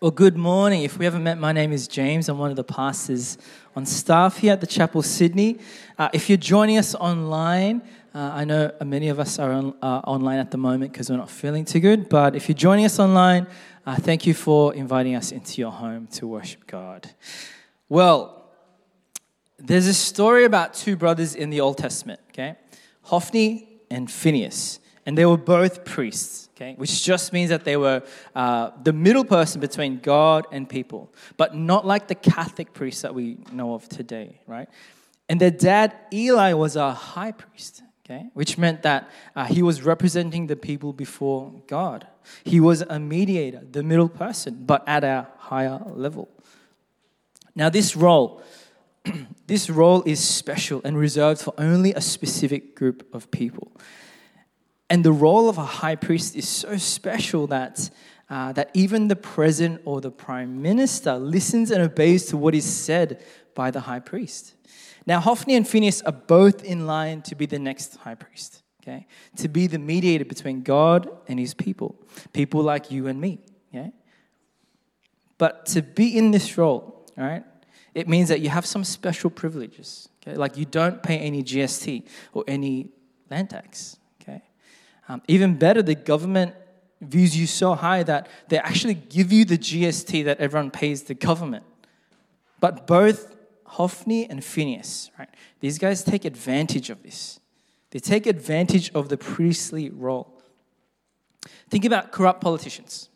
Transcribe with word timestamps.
Well, 0.00 0.12
good 0.12 0.36
morning. 0.36 0.84
If 0.84 0.96
we 0.96 1.06
haven't 1.06 1.24
met, 1.24 1.38
my 1.38 1.50
name 1.50 1.72
is 1.72 1.88
James. 1.88 2.28
I'm 2.28 2.38
one 2.38 2.50
of 2.50 2.56
the 2.56 2.62
pastors 2.62 3.36
on 3.74 3.84
staff 3.84 4.36
here 4.36 4.52
at 4.52 4.60
the 4.60 4.66
Chapel 4.68 5.02
Sydney. 5.02 5.58
Uh, 5.98 6.08
if 6.12 6.28
you're 6.28 6.38
joining 6.38 6.78
us 6.78 6.94
online, 6.94 7.82
uh, 8.14 8.30
I 8.32 8.44
know 8.44 8.70
many 8.84 9.08
of 9.08 9.18
us 9.18 9.40
are 9.40 9.50
on, 9.50 9.74
uh, 9.82 10.02
online 10.04 10.38
at 10.38 10.52
the 10.52 10.56
moment 10.56 10.92
because 10.92 11.10
we're 11.10 11.16
not 11.16 11.28
feeling 11.28 11.64
too 11.64 11.80
good. 11.80 12.08
But 12.08 12.36
if 12.36 12.48
you're 12.48 12.54
joining 12.54 12.84
us 12.84 13.00
online, 13.00 13.48
uh, 13.86 13.96
thank 13.96 14.24
you 14.24 14.34
for 14.34 14.72
inviting 14.72 15.16
us 15.16 15.32
into 15.32 15.60
your 15.60 15.72
home 15.72 16.06
to 16.12 16.28
worship 16.28 16.68
God. 16.68 17.10
Well, 17.88 18.52
there's 19.58 19.88
a 19.88 19.94
story 19.94 20.44
about 20.44 20.74
two 20.74 20.94
brothers 20.94 21.34
in 21.34 21.50
the 21.50 21.60
Old 21.60 21.76
Testament, 21.76 22.20
okay? 22.28 22.54
Hophni 23.02 23.80
and 23.90 24.08
Phinehas. 24.08 24.78
And 25.08 25.16
they 25.16 25.24
were 25.24 25.38
both 25.38 25.86
priests 25.86 26.48
okay, 26.58 26.74
which 26.76 27.04
just 27.04 27.32
means 27.32 27.50
that 27.50 27.64
they 27.64 27.76
were 27.76 28.02
uh, 28.34 28.70
the 28.82 28.92
middle 28.92 29.24
person 29.24 29.60
between 29.60 30.00
God 30.00 30.46
and 30.50 30.68
people, 30.68 31.12
but 31.36 31.54
not 31.54 31.86
like 31.86 32.08
the 32.08 32.14
Catholic 32.14 32.72
priests 32.72 33.02
that 33.02 33.14
we 33.14 33.38
know 33.52 33.74
of 33.74 33.88
today, 33.88 34.40
right? 34.46 34.68
And 35.28 35.40
their 35.40 35.52
dad, 35.52 35.94
Eli, 36.12 36.54
was 36.54 36.74
a 36.74 36.92
high 36.92 37.32
priest, 37.32 37.82
okay, 38.04 38.28
which 38.34 38.58
meant 38.58 38.82
that 38.82 39.08
uh, 39.36 39.44
he 39.44 39.62
was 39.62 39.82
representing 39.82 40.48
the 40.48 40.56
people 40.56 40.92
before 40.92 41.52
God. 41.68 42.06
He 42.42 42.58
was 42.58 42.82
a 42.82 42.98
mediator, 42.98 43.62
the 43.70 43.84
middle 43.84 44.08
person, 44.08 44.64
but 44.66 44.82
at 44.88 45.04
a 45.04 45.28
higher 45.36 45.80
level. 45.86 46.28
Now, 47.54 47.68
this 47.68 47.94
role, 47.94 48.42
this 49.46 49.70
role 49.70 50.02
is 50.04 50.18
special 50.18 50.80
and 50.84 50.98
reserved 50.98 51.40
for 51.40 51.54
only 51.56 51.94
a 51.94 52.00
specific 52.00 52.74
group 52.74 53.06
of 53.14 53.30
people. 53.30 53.72
And 54.90 55.04
the 55.04 55.12
role 55.12 55.48
of 55.48 55.58
a 55.58 55.64
high 55.64 55.96
priest 55.96 56.34
is 56.34 56.48
so 56.48 56.76
special 56.78 57.46
that, 57.48 57.90
uh, 58.30 58.52
that 58.52 58.70
even 58.74 59.08
the 59.08 59.16
president 59.16 59.82
or 59.84 60.00
the 60.00 60.10
prime 60.10 60.62
minister 60.62 61.16
listens 61.16 61.70
and 61.70 61.82
obeys 61.82 62.26
to 62.26 62.36
what 62.36 62.54
is 62.54 62.64
said 62.64 63.22
by 63.54 63.70
the 63.70 63.80
high 63.80 64.00
priest. 64.00 64.54
Now, 65.04 65.20
Hophni 65.20 65.54
and 65.54 65.66
Phinehas 65.66 66.02
are 66.02 66.12
both 66.12 66.64
in 66.64 66.86
line 66.86 67.22
to 67.22 67.34
be 67.34 67.46
the 67.46 67.58
next 67.58 67.96
high 67.96 68.14
priest, 68.14 68.62
okay? 68.82 69.06
To 69.36 69.48
be 69.48 69.66
the 69.66 69.78
mediator 69.78 70.24
between 70.24 70.62
God 70.62 71.08
and 71.26 71.38
his 71.38 71.54
people, 71.54 71.96
people 72.32 72.62
like 72.62 72.90
you 72.90 73.06
and 73.06 73.20
me, 73.20 73.40
okay? 73.74 73.92
But 75.38 75.66
to 75.66 75.82
be 75.82 76.16
in 76.16 76.30
this 76.30 76.58
role, 76.58 77.06
all 77.16 77.24
right, 77.24 77.44
it 77.94 78.06
means 78.06 78.28
that 78.28 78.40
you 78.40 78.50
have 78.50 78.66
some 78.66 78.84
special 78.84 79.30
privileges, 79.30 80.08
okay? 80.22 80.36
Like 80.36 80.56
you 80.56 80.64
don't 80.64 81.02
pay 81.02 81.18
any 81.18 81.42
GST 81.42 82.06
or 82.32 82.44
any 82.46 82.90
land 83.30 83.50
tax, 83.50 83.98
um, 85.08 85.22
even 85.26 85.56
better, 85.56 85.82
the 85.82 85.94
government 85.94 86.54
views 87.00 87.36
you 87.36 87.46
so 87.46 87.74
high 87.74 88.02
that 88.02 88.28
they 88.48 88.58
actually 88.58 88.94
give 88.94 89.32
you 89.32 89.44
the 89.44 89.56
GST 89.56 90.24
that 90.24 90.38
everyone 90.38 90.70
pays 90.70 91.04
the 91.04 91.14
government. 91.14 91.64
But 92.60 92.86
both 92.86 93.34
Hophni 93.64 94.28
and 94.28 94.44
Phinehas, 94.44 95.10
right, 95.18 95.28
these 95.60 95.78
guys 95.78 96.02
take 96.02 96.24
advantage 96.24 96.90
of 96.90 97.02
this. 97.02 97.40
They 97.90 97.98
take 98.00 98.26
advantage 98.26 98.90
of 98.92 99.08
the 99.08 99.16
priestly 99.16 99.90
role. 99.90 100.42
Think 101.70 101.84
about 101.84 102.12
corrupt 102.12 102.40
politicians, 102.40 103.08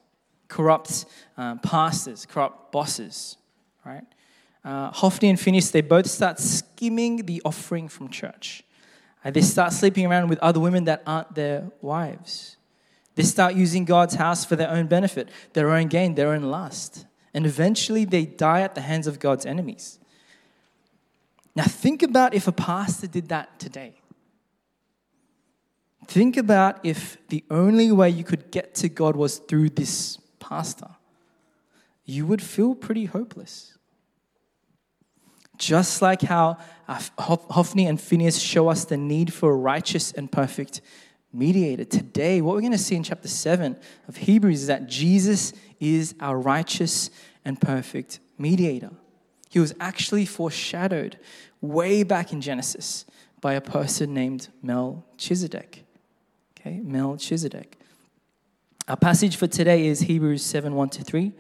corrupt 0.49 1.05
um, 1.37 1.59
pastors, 1.59 2.25
corrupt 2.25 2.73
bosses, 2.73 3.37
right? 3.85 4.05
Uh, 4.65 4.91
Hophni 4.93 5.29
and 5.29 5.41
Phinehas, 5.41 5.73
they 5.73 5.81
both 5.81 6.07
start 6.07 6.39
skimming 6.39 7.27
the 7.27 7.43
offering 7.45 7.89
from 7.89 8.09
church. 8.09 8.63
And 9.25 9.35
they 9.35 9.41
start 9.41 9.73
sleeping 9.73 10.07
around 10.07 10.29
with 10.29 10.39
other 10.41 10.61
women 10.61 10.85
that 10.85 11.03
aren't 11.07 11.35
their 11.35 11.71
wives. 11.81 12.57
They 13.15 13.23
start 13.23 13.55
using 13.55 13.85
God's 13.85 14.15
house 14.15 14.45
for 14.45 14.57
their 14.57 14.71
own 14.71 14.87
benefit, 14.87 15.29
their 15.53 15.71
own 15.71 15.89
gain, 15.89 16.15
their 16.15 16.33
own 16.33 16.45
lust. 16.45 17.07
And 17.35 17.47
eventually 17.47 18.05
they 18.05 18.25
die 18.25 18.63
at 18.63 18.75
the 18.75 18.81
hands 18.81 19.07
of 19.07 19.21
God's 19.21 19.47
enemies. 19.47 19.99
Now, 21.55 21.65
think 21.65 22.03
about 22.03 22.35
if 22.35 22.49
a 22.49 22.53
pastor 22.53 23.07
did 23.07 23.29
that 23.29 23.59
today. 23.59 23.95
Think 26.07 26.37
about 26.37 26.85
if 26.85 27.19
the 27.29 27.45
only 27.51 27.93
way 27.93 28.11
you 28.11 28.25
could 28.25 28.51
get 28.51 28.75
to 28.77 28.89
God 28.89 29.17
was 29.17 29.39
through 29.39 29.71
this 29.71 30.19
pastor. 30.41 30.89
You 32.05 32.27
would 32.27 32.43
feel 32.43 32.75
pretty 32.75 33.05
hopeless. 33.05 33.79
Just 35.63 36.03
like 36.03 36.23
how 36.23 36.57
uh, 36.89 37.01
Hophni 37.21 37.87
and 37.87 38.01
Phinehas 38.01 38.41
show 38.41 38.67
us 38.69 38.85
the 38.85 38.97
need 38.97 39.33
for 39.33 39.53
a 39.53 39.55
righteous 39.55 40.11
and 40.11 40.31
perfect 40.31 40.81
mediator. 41.33 41.85
Today, 41.85 42.41
what 42.41 42.57
we're 42.57 42.63
going 42.63 42.73
to 42.73 42.79
see 42.79 42.97
in 42.97 43.05
chapter 43.05 43.29
7 43.29 43.77
of 44.09 44.17
Hebrews 44.17 44.63
is 44.63 44.67
that 44.67 44.89
Jesus 44.89 45.53
is 45.79 46.17
our 46.19 46.37
righteous 46.37 47.11
and 47.45 47.61
perfect 47.61 48.19
mediator. 48.39 48.91
He 49.51 49.61
was 49.61 49.73
actually 49.79 50.27
foreshadowed 50.27 51.17
way 51.61 52.03
back 52.03 52.33
in 52.33 52.41
Genesis 52.41 53.05
by 53.41 53.53
a 53.53 53.61
person 53.61 54.13
named 54.13 54.49
Melchizedek. 54.65 55.85
Okay, 56.59 56.81
Melchizedek. 56.83 57.79
Our 58.89 58.97
passage 58.97 59.37
for 59.37 59.47
today 59.47 59.87
is 59.87 60.01
Hebrews 60.01 60.43
7 60.43 60.75
1 60.75 60.89
to 60.89 61.05
3. 61.05 61.33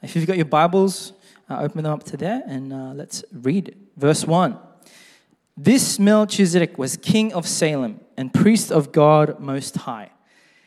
If 0.00 0.16
you've 0.16 0.26
got 0.26 0.36
your 0.36 0.46
Bibles, 0.46 1.12
uh, 1.48 1.58
open 1.60 1.84
them 1.84 1.92
up 1.92 2.04
to 2.04 2.16
there 2.16 2.42
and 2.46 2.72
uh, 2.72 2.92
let's 2.94 3.24
read 3.32 3.68
it. 3.68 3.76
Verse 3.96 4.24
1. 4.24 4.58
This 5.56 5.98
Melchizedek 5.98 6.76
was 6.76 6.96
king 6.96 7.32
of 7.32 7.46
Salem 7.46 8.00
and 8.16 8.32
priest 8.32 8.70
of 8.70 8.92
God 8.92 9.40
Most 9.40 9.76
High. 9.76 10.10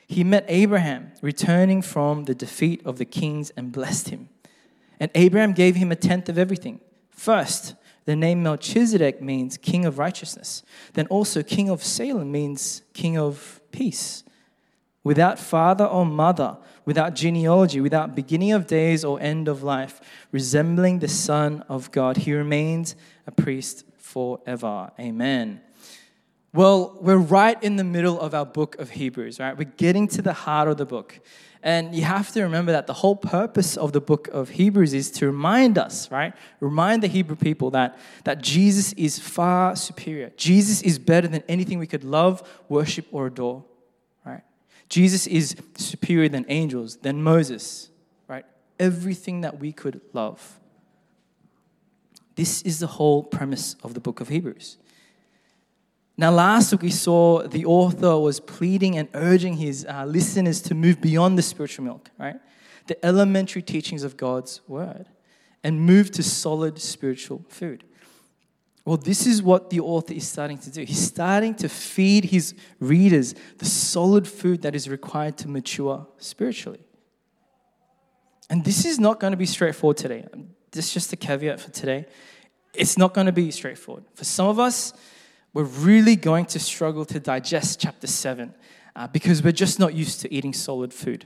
He 0.07 0.23
met 0.23 0.45
Abraham 0.47 1.12
returning 1.22 1.84
from 1.84 2.25
the 2.25 2.34
defeat 2.34 2.81
of 2.85 2.97
the 2.97 3.06
kings 3.06 3.51
and 3.51 3.72
blessed 3.72 4.09
him. 4.09 4.29
And 5.00 5.12
Abraham 5.13 5.53
gave 5.53 5.75
him 5.75 5.91
a 5.91 5.95
tenth 5.95 6.28
of 6.28 6.38
everything. 6.38 6.81
First, 7.11 7.75
the 8.06 8.16
name 8.16 8.41
Melchizedek 8.41 9.22
means 9.22 9.57
king 9.57 9.85
of 9.85 10.00
righteousness. 10.00 10.63
Then 10.94 11.06
also, 11.07 11.44
king 11.44 11.69
of 11.69 11.84
Salem 11.84 12.31
means 12.31 12.81
king 12.94 13.17
of 13.17 13.61
peace 13.72 14.23
without 15.09 15.40
father 15.40 15.86
or 15.86 16.06
mother, 16.06 16.56
without 16.86 17.16
genealogy, 17.16 17.81
without 17.81 18.14
beginning 18.14 18.52
of 18.52 18.68
days 18.68 19.03
or 19.03 19.20
end 19.20 19.47
of 19.47 19.64
life, 19.64 20.00
resembling 20.31 21.00
the 21.00 21.08
Son 21.08 21.66
of 21.68 21.90
God. 21.90 22.16
He 22.16 22.31
remains 22.31 22.96
a 23.25 23.31
priest 23.31 23.86
forever. 23.97 24.92
Amen. 25.00 25.62
Well, 26.53 26.96
we're 27.02 27.18
right 27.18 27.58
in 27.64 27.75
the 27.75 27.84
middle 27.84 28.22
of 28.22 28.36
our 28.36 28.46
book 28.46 28.78
of 28.78 28.92
Hebrews, 28.92 29.40
right? 29.40 29.58
We're 29.58 29.74
getting 29.78 30.08
to 30.09 30.22
the 30.22 30.34
heart 30.34 30.68
of 30.68 30.78
the 30.78 30.86
book. 30.86 31.20
And 31.64 31.96
you 31.96 32.03
have 32.03 32.31
to 32.34 32.44
remember 32.44 32.72
that 32.74 32.86
the 32.86 32.94
whole 32.94 33.16
purpose 33.16 33.78
of 33.78 33.94
the 33.94 34.02
book 34.02 34.28
of 34.28 34.50
Hebrews 34.50 34.94
is 34.94 35.09
to 35.14 35.26
remind 35.26 35.80
us, 35.80 36.12
right? 36.12 36.36
Remind 36.59 37.02
the 37.02 37.08
Hebrew 37.08 37.36
people 37.36 37.72
that, 37.72 37.97
that 38.26 38.44
Jesus 38.44 38.94
is 38.94 39.18
far 39.18 39.76
superior. 39.76 40.31
Jesus 40.38 40.84
is 40.84 41.00
better 41.00 41.28
than 41.28 41.41
anything 41.47 41.80
we 41.80 41.88
could 41.88 42.03
love, 42.03 42.47
worship, 42.70 43.08
or 43.12 43.26
adore. 43.26 43.64
Jesus 44.89 45.27
is 45.27 45.55
superior 45.75 46.29
than 46.29 46.45
angels, 46.50 46.97
than 46.97 47.22
Moses, 47.22 47.89
right? 48.27 48.45
Everything 48.79 49.41
that 49.41 49.59
we 49.59 49.72
could 49.72 50.01
love. 50.13 50.59
This 52.35 52.61
is 52.63 52.79
the 52.79 52.88
whole 52.88 53.23
premise 53.23 53.75
of 53.83 53.94
the 53.94 53.99
book 53.99 54.19
of 54.19 54.29
Hebrews. 54.29 54.78
Now, 56.17 56.31
last 56.31 56.72
week 56.72 56.81
we 56.81 56.91
saw 56.91 57.47
the 57.47 57.66
author 57.66 58.19
was 58.19 58.39
pleading 58.39 58.97
and 58.97 59.07
urging 59.13 59.55
his 59.55 59.85
uh, 59.85 60.05
listeners 60.05 60.61
to 60.63 60.75
move 60.75 60.99
beyond 60.99 61.38
the 61.38 61.41
spiritual 61.41 61.85
milk, 61.85 62.09
right? 62.17 62.35
The 62.88 63.05
elementary 63.05 63.61
teachings 63.61 64.03
of 64.03 64.17
God's 64.17 64.61
word, 64.67 65.05
and 65.63 65.79
move 65.79 66.11
to 66.11 66.23
solid 66.23 66.79
spiritual 66.79 67.45
food. 67.47 67.83
Well, 68.85 68.97
this 68.97 69.28
is 69.28 69.41
what 69.41 69.69
the 69.69 69.81
author 69.81 70.13
is 70.13 70.28
starting 70.28 70.57
to 70.59 70.72
do. 70.72 70.84
He's 70.84 71.00
starting 71.00 71.53
to 71.56 71.69
feed 71.69 72.25
his 72.25 72.56
readers 72.79 73.35
the 73.57 73.66
solid 73.66 74.28
food 74.28 74.62
that 74.62 74.75
is 74.75 74.90
required 74.90 75.38
to 75.40 75.47
mature 75.47 76.07
spiritually. 76.17 76.79
And 78.50 78.63
this 78.66 78.85
is 78.85 79.00
not 79.00 79.19
going 79.19 79.31
to 79.31 79.38
be 79.38 79.45
straightforward 79.45 79.97
today. 79.97 80.25
This 80.72 80.87
is 80.87 80.93
just 80.93 81.14
a 81.14 81.16
caveat 81.16 81.59
for 81.59 81.70
today. 81.72 82.05
It's 82.73 82.97
not 82.97 83.14
going 83.14 83.28
to 83.28 83.31
be 83.31 83.52
straightforward. 83.52 84.05
For 84.16 84.23
some 84.23 84.47
of 84.47 84.59
us, 84.59 84.93
we're 85.53 85.64
really 85.64 86.16
going 86.16 86.46
to 86.46 86.59
struggle 86.59 87.05
to 87.05 87.20
digest 87.20 87.79
chapter 87.79 88.08
7 88.08 88.53
uh, 88.96 89.08
because 89.08 89.43
we're 89.43 89.52
just 89.52 89.79
not 89.79 89.93
used 89.93 90.22
to 90.22 90.34
eating 90.34 90.53
solid 90.53 90.93
food. 90.93 91.26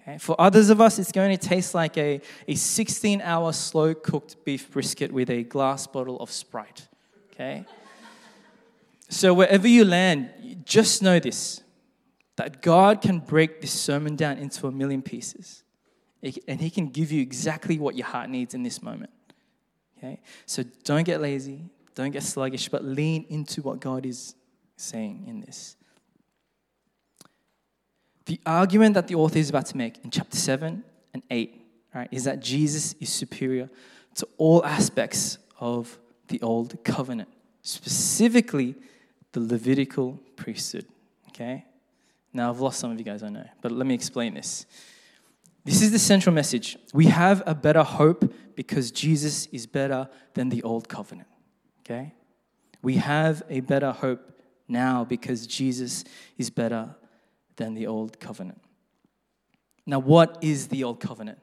Okay? 0.00 0.18
For 0.18 0.38
others 0.40 0.70
of 0.70 0.80
us, 0.80 0.98
it's 0.98 1.12
going 1.12 1.36
to 1.36 1.48
taste 1.48 1.74
like 1.74 1.96
a, 1.98 2.20
a 2.48 2.54
16 2.54 3.20
hour 3.20 3.52
slow 3.52 3.94
cooked 3.94 4.44
beef 4.44 4.70
brisket 4.70 5.12
with 5.12 5.30
a 5.30 5.42
glass 5.42 5.86
bottle 5.86 6.18
of 6.20 6.30
Sprite 6.30 6.88
okay? 7.42 7.66
So, 9.08 9.34
wherever 9.34 9.68
you 9.68 9.84
land, 9.84 10.30
just 10.64 11.02
know 11.02 11.18
this 11.18 11.62
that 12.36 12.62
God 12.62 13.02
can 13.02 13.18
break 13.18 13.60
this 13.60 13.72
sermon 13.72 14.16
down 14.16 14.38
into 14.38 14.66
a 14.66 14.72
million 14.72 15.02
pieces. 15.02 15.62
And 16.48 16.60
He 16.60 16.70
can 16.70 16.88
give 16.88 17.12
you 17.12 17.20
exactly 17.20 17.78
what 17.78 17.94
your 17.94 18.06
heart 18.06 18.30
needs 18.30 18.54
in 18.54 18.62
this 18.62 18.82
moment. 18.82 19.10
Okay? 19.98 20.20
So, 20.46 20.62
don't 20.84 21.04
get 21.04 21.20
lazy, 21.20 21.64
don't 21.94 22.10
get 22.10 22.22
sluggish, 22.22 22.68
but 22.68 22.84
lean 22.84 23.26
into 23.28 23.60
what 23.60 23.80
God 23.80 24.06
is 24.06 24.34
saying 24.76 25.24
in 25.26 25.40
this. 25.40 25.76
The 28.24 28.40
argument 28.46 28.94
that 28.94 29.08
the 29.08 29.16
author 29.16 29.38
is 29.38 29.50
about 29.50 29.66
to 29.66 29.76
make 29.76 30.02
in 30.04 30.10
chapter 30.10 30.36
7 30.36 30.84
and 31.12 31.22
8 31.28 31.66
right, 31.94 32.08
is 32.12 32.24
that 32.24 32.40
Jesus 32.40 32.94
is 33.00 33.10
superior 33.10 33.68
to 34.14 34.28
all 34.38 34.64
aspects 34.64 35.38
of 35.58 35.98
the 36.28 36.40
old 36.42 36.82
covenant, 36.84 37.28
specifically 37.62 38.74
the 39.32 39.40
Levitical 39.40 40.20
priesthood. 40.36 40.86
Okay? 41.28 41.64
Now, 42.32 42.50
I've 42.50 42.60
lost 42.60 42.80
some 42.80 42.90
of 42.90 42.98
you 42.98 43.04
guys, 43.04 43.22
I 43.22 43.28
know, 43.28 43.46
but 43.60 43.72
let 43.72 43.86
me 43.86 43.94
explain 43.94 44.34
this. 44.34 44.66
This 45.64 45.82
is 45.82 45.92
the 45.92 45.98
central 45.98 46.34
message. 46.34 46.76
We 46.92 47.06
have 47.06 47.42
a 47.46 47.54
better 47.54 47.82
hope 47.82 48.32
because 48.56 48.90
Jesus 48.90 49.46
is 49.46 49.66
better 49.66 50.08
than 50.34 50.48
the 50.48 50.62
old 50.62 50.88
covenant. 50.88 51.28
Okay? 51.80 52.14
We 52.82 52.96
have 52.96 53.42
a 53.48 53.60
better 53.60 53.92
hope 53.92 54.32
now 54.66 55.04
because 55.04 55.46
Jesus 55.46 56.04
is 56.36 56.50
better 56.50 56.96
than 57.56 57.74
the 57.74 57.86
old 57.86 58.18
covenant. 58.18 58.60
Now, 59.86 59.98
what 59.98 60.38
is 60.40 60.68
the 60.68 60.84
old 60.84 61.00
covenant? 61.00 61.38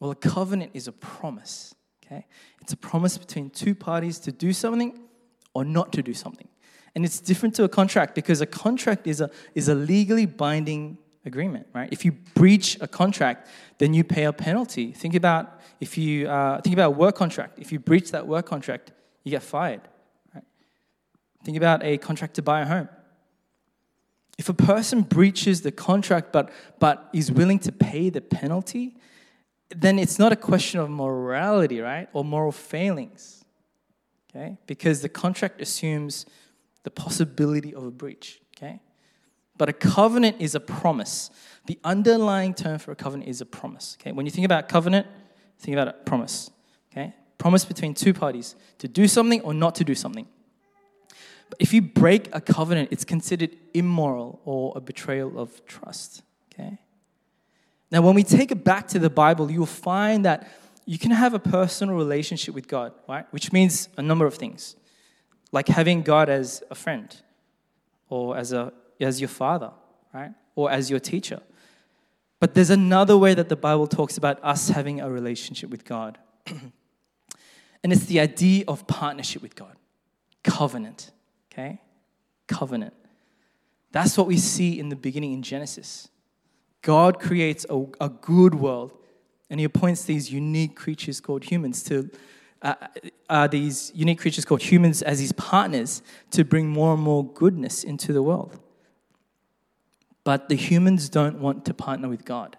Well, 0.00 0.10
a 0.10 0.16
covenant 0.16 0.72
is 0.74 0.88
a 0.88 0.92
promise. 0.92 1.74
Okay? 2.04 2.26
It's 2.60 2.72
a 2.72 2.76
promise 2.76 3.18
between 3.18 3.50
two 3.50 3.74
parties 3.74 4.18
to 4.20 4.32
do 4.32 4.52
something 4.52 4.98
or 5.54 5.64
not 5.64 5.92
to 5.92 6.02
do 6.02 6.14
something. 6.14 6.48
And 6.94 7.04
it's 7.04 7.20
different 7.20 7.54
to 7.56 7.64
a 7.64 7.68
contract 7.68 8.14
because 8.14 8.40
a 8.40 8.46
contract 8.46 9.06
is 9.06 9.20
a, 9.20 9.30
is 9.54 9.68
a 9.68 9.74
legally 9.74 10.26
binding 10.26 10.98
agreement, 11.26 11.66
right? 11.72 11.88
If 11.90 12.04
you 12.04 12.12
breach 12.12 12.78
a 12.80 12.86
contract, 12.86 13.48
then 13.78 13.94
you 13.94 14.04
pay 14.04 14.24
a 14.24 14.32
penalty. 14.32 14.92
Think 14.92 15.14
about 15.14 15.60
if 15.80 15.98
you 15.98 16.28
uh, 16.28 16.60
think 16.60 16.74
about 16.74 16.88
a 16.88 16.90
work 16.90 17.16
contract. 17.16 17.58
If 17.58 17.72
you 17.72 17.78
breach 17.78 18.10
that 18.12 18.26
work 18.26 18.46
contract, 18.46 18.92
you 19.24 19.30
get 19.30 19.42
fired. 19.42 19.80
Right? 20.34 20.44
Think 21.42 21.56
about 21.56 21.82
a 21.82 21.98
contract 21.98 22.34
to 22.34 22.42
buy 22.42 22.60
a 22.60 22.66
home. 22.66 22.88
If 24.38 24.48
a 24.48 24.54
person 24.54 25.02
breaches 25.02 25.62
the 25.62 25.72
contract 25.72 26.32
but, 26.32 26.50
but 26.78 27.08
is 27.12 27.30
willing 27.30 27.60
to 27.60 27.72
pay 27.72 28.10
the 28.10 28.20
penalty, 28.20 28.96
then 29.76 29.98
it's 29.98 30.18
not 30.18 30.32
a 30.32 30.36
question 30.36 30.80
of 30.80 30.90
morality, 30.90 31.80
right? 31.80 32.08
Or 32.12 32.24
moral 32.24 32.52
failings. 32.52 33.44
Okay? 34.30 34.56
Because 34.66 35.02
the 35.02 35.08
contract 35.08 35.60
assumes 35.60 36.26
the 36.82 36.90
possibility 36.90 37.74
of 37.74 37.84
a 37.84 37.90
breach. 37.90 38.40
Okay? 38.56 38.80
But 39.56 39.68
a 39.68 39.72
covenant 39.72 40.36
is 40.40 40.54
a 40.54 40.60
promise. 40.60 41.30
The 41.66 41.78
underlying 41.84 42.54
term 42.54 42.78
for 42.78 42.92
a 42.92 42.96
covenant 42.96 43.28
is 43.28 43.40
a 43.40 43.46
promise. 43.46 43.96
Okay? 44.00 44.12
When 44.12 44.26
you 44.26 44.32
think 44.32 44.44
about 44.44 44.68
covenant, 44.68 45.06
think 45.58 45.76
about 45.76 45.88
a 45.88 45.92
promise. 45.92 46.50
Okay? 46.92 47.14
Promise 47.38 47.64
between 47.64 47.94
two 47.94 48.12
parties 48.12 48.56
to 48.78 48.88
do 48.88 49.06
something 49.06 49.40
or 49.42 49.54
not 49.54 49.74
to 49.76 49.84
do 49.84 49.94
something. 49.94 50.26
But 51.50 51.60
if 51.60 51.72
you 51.72 51.82
break 51.82 52.28
a 52.32 52.40
covenant, 52.40 52.88
it's 52.90 53.04
considered 53.04 53.56
immoral 53.72 54.40
or 54.44 54.72
a 54.76 54.80
betrayal 54.80 55.38
of 55.38 55.64
trust. 55.66 56.22
Okay? 56.52 56.78
Now, 57.90 58.02
when 58.02 58.14
we 58.14 58.22
take 58.22 58.50
it 58.50 58.64
back 58.64 58.88
to 58.88 58.98
the 58.98 59.10
Bible, 59.10 59.50
you'll 59.50 59.66
find 59.66 60.24
that 60.24 60.48
you 60.86 60.98
can 60.98 61.10
have 61.10 61.34
a 61.34 61.38
personal 61.38 61.94
relationship 61.94 62.54
with 62.54 62.68
God, 62.68 62.92
right? 63.08 63.26
Which 63.32 63.52
means 63.52 63.88
a 63.96 64.02
number 64.02 64.26
of 64.26 64.34
things, 64.34 64.76
like 65.52 65.68
having 65.68 66.02
God 66.02 66.28
as 66.28 66.62
a 66.70 66.74
friend, 66.74 67.14
or 68.08 68.36
as, 68.36 68.52
a, 68.52 68.72
as 69.00 69.20
your 69.20 69.28
father, 69.28 69.70
right? 70.12 70.32
Or 70.54 70.70
as 70.70 70.90
your 70.90 71.00
teacher. 71.00 71.40
But 72.40 72.54
there's 72.54 72.70
another 72.70 73.16
way 73.16 73.34
that 73.34 73.48
the 73.48 73.56
Bible 73.56 73.86
talks 73.86 74.18
about 74.18 74.38
us 74.42 74.68
having 74.68 75.00
a 75.00 75.10
relationship 75.10 75.70
with 75.70 75.84
God. 75.84 76.18
and 76.46 77.92
it's 77.92 78.04
the 78.06 78.20
idea 78.20 78.64
of 78.68 78.86
partnership 78.86 79.40
with 79.40 79.54
God, 79.54 79.76
covenant, 80.42 81.10
okay? 81.52 81.80
Covenant. 82.46 82.92
That's 83.92 84.18
what 84.18 84.26
we 84.26 84.36
see 84.36 84.78
in 84.78 84.88
the 84.88 84.96
beginning 84.96 85.32
in 85.32 85.42
Genesis. 85.42 86.08
God 86.84 87.18
creates 87.18 87.64
a, 87.70 87.86
a 87.98 88.10
good 88.10 88.54
world 88.54 88.92
and 89.48 89.58
he 89.58 89.64
appoints 89.64 90.04
these 90.04 90.30
unique 90.30 90.76
creatures 90.76 91.18
called 91.18 91.44
humans 91.44 91.82
to 91.84 92.10
uh, 92.60 92.74
uh, 93.28 93.46
these 93.46 93.90
unique 93.94 94.20
creatures 94.20 94.44
called 94.44 94.62
humans 94.62 95.00
as 95.00 95.18
his 95.18 95.32
partners 95.32 96.02
to 96.30 96.44
bring 96.44 96.68
more 96.68 96.92
and 96.94 97.02
more 97.02 97.24
goodness 97.24 97.84
into 97.84 98.12
the 98.12 98.22
world. 98.22 98.60
But 100.24 100.50
the 100.50 100.56
humans 100.56 101.08
don't 101.08 101.40
want 101.40 101.64
to 101.64 101.74
partner 101.74 102.08
with 102.08 102.26
God. 102.26 102.58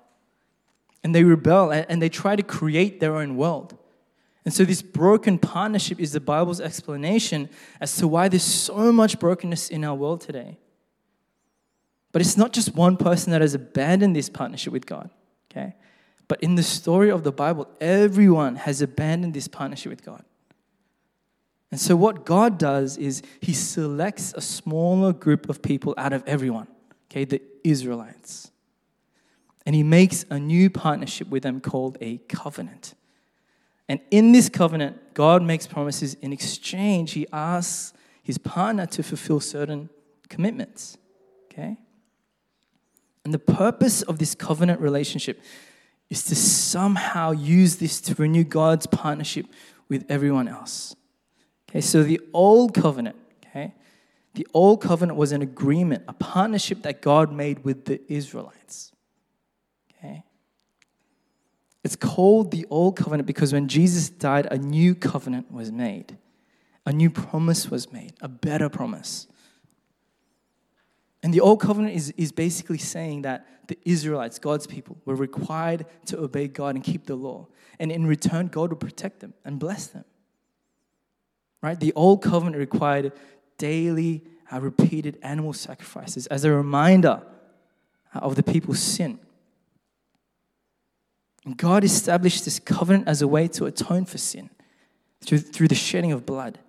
And 1.03 1.13
they 1.13 1.23
rebel 1.23 1.71
and 1.71 2.01
they 2.01 2.09
try 2.09 2.35
to 2.35 2.43
create 2.43 2.99
their 2.99 3.15
own 3.15 3.37
world. 3.37 3.77
And 4.43 4.53
so, 4.53 4.63
this 4.65 4.81
broken 4.81 5.37
partnership 5.37 5.99
is 5.99 6.13
the 6.13 6.19
Bible's 6.19 6.61
explanation 6.61 7.49
as 7.79 7.95
to 7.97 8.07
why 8.07 8.27
there's 8.27 8.43
so 8.43 8.91
much 8.91 9.19
brokenness 9.19 9.69
in 9.69 9.83
our 9.83 9.95
world 9.95 10.21
today. 10.21 10.57
But 12.15 12.21
it's 12.21 12.37
not 12.37 12.53
just 12.53 12.73
one 12.73 12.95
person 12.95 13.33
that 13.33 13.41
has 13.41 13.53
abandoned 13.53 14.15
this 14.15 14.29
partnership 14.29 14.71
with 14.71 14.85
God, 14.85 15.09
okay? 15.51 15.75
But 16.29 16.41
in 16.41 16.55
the 16.55 16.63
story 16.63 17.11
of 17.11 17.25
the 17.25 17.31
Bible, 17.33 17.67
everyone 17.81 18.55
has 18.55 18.81
abandoned 18.81 19.33
this 19.33 19.49
partnership 19.49 19.89
with 19.89 20.05
God. 20.05 20.23
And 21.71 21.77
so, 21.77 21.97
what 21.97 22.23
God 22.23 22.57
does 22.57 22.95
is 22.95 23.21
He 23.41 23.51
selects 23.51 24.33
a 24.33 24.39
smaller 24.39 25.11
group 25.11 25.49
of 25.49 25.61
people 25.61 25.93
out 25.97 26.13
of 26.13 26.23
everyone, 26.25 26.69
okay, 27.11 27.25
the 27.25 27.41
Israelites. 27.65 28.49
And 29.65 29.75
He 29.75 29.83
makes 29.83 30.23
a 30.29 30.39
new 30.39 30.69
partnership 30.69 31.27
with 31.27 31.43
them 31.43 31.59
called 31.59 31.97
a 31.99 32.19
covenant. 32.29 32.93
And 33.89 33.99
in 34.09 34.31
this 34.31 34.47
covenant, 34.47 35.15
God 35.15 35.43
makes 35.43 35.67
promises. 35.67 36.13
In 36.21 36.31
exchange, 36.31 37.11
He 37.11 37.27
asks 37.33 37.91
His 38.23 38.37
partner 38.37 38.85
to 38.85 39.03
fulfill 39.03 39.41
certain 39.41 39.89
commitments, 40.29 40.97
okay? 41.51 41.77
And 43.25 43.33
the 43.33 43.39
purpose 43.39 44.03
of 44.03 44.19
this 44.19 44.35
covenant 44.35 44.79
relationship 44.79 45.41
is 46.09 46.23
to 46.25 46.35
somehow 46.35 47.31
use 47.31 47.77
this 47.77 47.99
to 48.01 48.15
renew 48.15 48.43
God's 48.43 48.85
partnership 48.85 49.47
with 49.89 50.05
everyone 50.07 50.47
else. 50.47 50.95
Okay, 51.69 51.81
so 51.81 52.03
the 52.03 52.21
old 52.31 52.75
covenant, 52.75 53.17
okay, 53.45 53.73
the 54.35 54.47
old 54.53 54.81
covenant 54.81 55.17
was 55.17 55.31
an 55.31 55.41
agreement, 55.41 56.03
a 56.07 56.13
partnership 56.13 56.83
that 56.83 57.01
God 57.01 57.31
made 57.33 57.63
with 57.65 57.85
the 57.85 57.99
Israelites. 58.11 58.91
Okay? 59.97 60.23
It's 61.83 61.95
called 61.95 62.51
the 62.51 62.65
old 62.69 62.95
covenant 62.95 63.25
because 63.25 63.51
when 63.51 63.67
Jesus 63.67 64.09
died, 64.09 64.47
a 64.51 64.57
new 64.57 64.93
covenant 64.93 65.51
was 65.51 65.71
made. 65.71 66.17
A 66.85 66.93
new 66.93 67.09
promise 67.09 67.71
was 67.71 67.91
made, 67.91 68.13
a 68.21 68.27
better 68.27 68.69
promise. 68.69 69.27
And 71.25 71.33
the 71.33 71.41
Old 71.41 71.59
Covenant 71.59 71.95
is, 71.95 72.13
is 72.17 72.31
basically 72.31 72.77
saying 72.77 73.23
that 73.23 73.47
the 73.67 73.79
Israelites, 73.83 74.37
God's 74.37 74.67
people, 74.67 74.95
were 75.05 75.15
required 75.15 75.87
to 76.05 76.19
obey 76.19 76.47
God 76.47 76.75
and 76.75 76.83
keep 76.83 77.07
the 77.07 77.15
law. 77.15 77.47
And 77.79 77.91
in 77.91 78.05
return, 78.05 78.45
God 78.45 78.69
would 78.69 78.79
protect 78.79 79.21
them 79.21 79.33
and 79.43 79.57
bless 79.57 79.87
them. 79.87 80.05
Right? 81.63 81.79
The 81.79 81.93
Old 81.93 82.21
Covenant 82.21 82.57
required 82.57 83.11
daily, 83.57 84.23
uh, 84.53 84.61
repeated 84.61 85.17
animal 85.23 85.53
sacrifices 85.53 86.27
as 86.27 86.45
a 86.45 86.51
reminder 86.51 87.23
uh, 88.13 88.19
of 88.19 88.35
the 88.35 88.43
people's 88.43 88.77
sin. 88.77 89.17
And 91.43 91.57
God 91.57 91.83
established 91.83 92.45
this 92.45 92.59
covenant 92.59 93.07
as 93.07 93.23
a 93.23 93.27
way 93.27 93.47
to 93.47 93.65
atone 93.65 94.05
for 94.05 94.19
sin 94.19 94.51
through, 95.21 95.39
through 95.39 95.69
the 95.69 95.73
shedding 95.73 96.11
of 96.11 96.23
blood. 96.23 96.59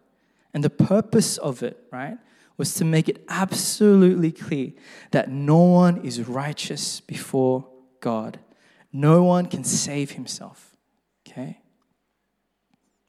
And 0.54 0.64
the 0.64 0.70
purpose 0.70 1.36
of 1.36 1.62
it, 1.62 1.76
right, 1.92 2.16
was 2.56 2.74
to 2.74 2.84
make 2.84 3.08
it 3.08 3.24
absolutely 3.28 4.32
clear 4.32 4.72
that 5.10 5.30
no 5.30 5.62
one 5.62 6.04
is 6.04 6.26
righteous 6.26 7.00
before 7.00 7.66
God. 8.00 8.38
No 8.92 9.22
one 9.24 9.46
can 9.46 9.64
save 9.64 10.12
himself. 10.12 10.74
Okay? 11.28 11.58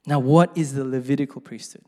Now, 0.05 0.19
what 0.19 0.57
is 0.57 0.73
the 0.73 0.83
Levitical 0.83 1.41
priesthood? 1.41 1.83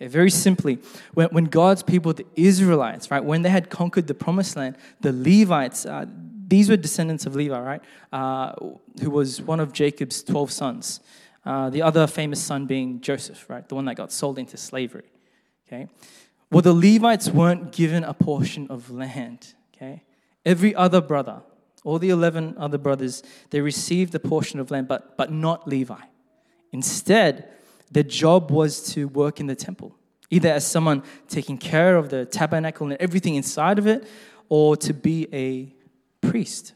Okay, 0.00 0.08
very 0.08 0.30
simply, 0.30 0.78
when, 1.12 1.28
when 1.28 1.44
God's 1.44 1.82
people, 1.82 2.12
the 2.14 2.26
Israelites, 2.34 3.10
right, 3.10 3.22
when 3.22 3.42
they 3.42 3.50
had 3.50 3.68
conquered 3.68 4.06
the 4.06 4.14
promised 4.14 4.56
land, 4.56 4.76
the 5.00 5.12
Levites, 5.12 5.84
uh, 5.84 6.06
these 6.46 6.70
were 6.70 6.76
descendants 6.76 7.26
of 7.26 7.36
Levi, 7.36 7.60
right, 7.60 7.82
uh, 8.12 8.52
who 9.00 9.10
was 9.10 9.42
one 9.42 9.60
of 9.60 9.72
Jacob's 9.72 10.22
12 10.22 10.50
sons. 10.50 11.00
Uh, 11.44 11.70
the 11.70 11.82
other 11.82 12.06
famous 12.06 12.42
son 12.42 12.66
being 12.66 13.00
Joseph, 13.00 13.48
right, 13.48 13.68
the 13.68 13.74
one 13.74 13.84
that 13.84 13.96
got 13.96 14.10
sold 14.10 14.38
into 14.38 14.56
slavery. 14.56 15.10
Okay? 15.66 15.88
Well, 16.50 16.62
the 16.62 16.74
Levites 16.74 17.28
weren't 17.28 17.70
given 17.70 18.02
a 18.02 18.12
portion 18.12 18.66
of 18.68 18.90
land, 18.90 19.54
okay? 19.74 20.02
Every 20.44 20.74
other 20.74 21.00
brother, 21.00 21.42
all 21.84 21.98
the 21.98 22.10
11 22.10 22.56
other 22.58 22.78
brothers, 22.78 23.22
they 23.50 23.60
received 23.60 24.14
a 24.14 24.18
portion 24.18 24.58
of 24.58 24.70
land, 24.70 24.88
but, 24.88 25.16
but 25.16 25.32
not 25.32 25.68
Levi. 25.68 26.00
Instead, 26.72 27.48
their 27.90 28.02
job 28.02 28.50
was 28.50 28.82
to 28.94 29.06
work 29.08 29.38
in 29.38 29.46
the 29.46 29.54
temple, 29.54 29.96
either 30.28 30.48
as 30.48 30.66
someone 30.66 31.02
taking 31.28 31.56
care 31.56 31.96
of 31.96 32.10
the 32.10 32.24
tabernacle 32.24 32.88
and 32.88 32.96
everything 33.00 33.36
inside 33.36 33.78
of 33.78 33.86
it, 33.86 34.08
or 34.48 34.76
to 34.76 34.92
be 34.92 35.28
a 35.32 35.72
priest. 36.26 36.72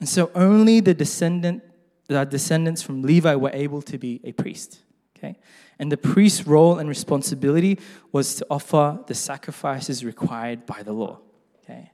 And 0.00 0.08
so 0.08 0.30
only 0.34 0.80
the 0.80 0.94
descendant, 0.94 1.62
the 2.08 2.24
descendants 2.24 2.82
from 2.82 3.02
Levi 3.02 3.34
were 3.34 3.50
able 3.52 3.82
to 3.82 3.98
be 3.98 4.20
a 4.24 4.32
priest. 4.32 4.80
Okay? 5.26 5.38
And 5.78 5.92
the 5.92 5.96
priest's 5.96 6.46
role 6.46 6.78
and 6.78 6.88
responsibility 6.88 7.78
was 8.12 8.36
to 8.36 8.46
offer 8.50 8.98
the 9.06 9.14
sacrifices 9.14 10.04
required 10.04 10.66
by 10.66 10.82
the 10.82 10.92
law. 10.92 11.18
Okay? 11.62 11.90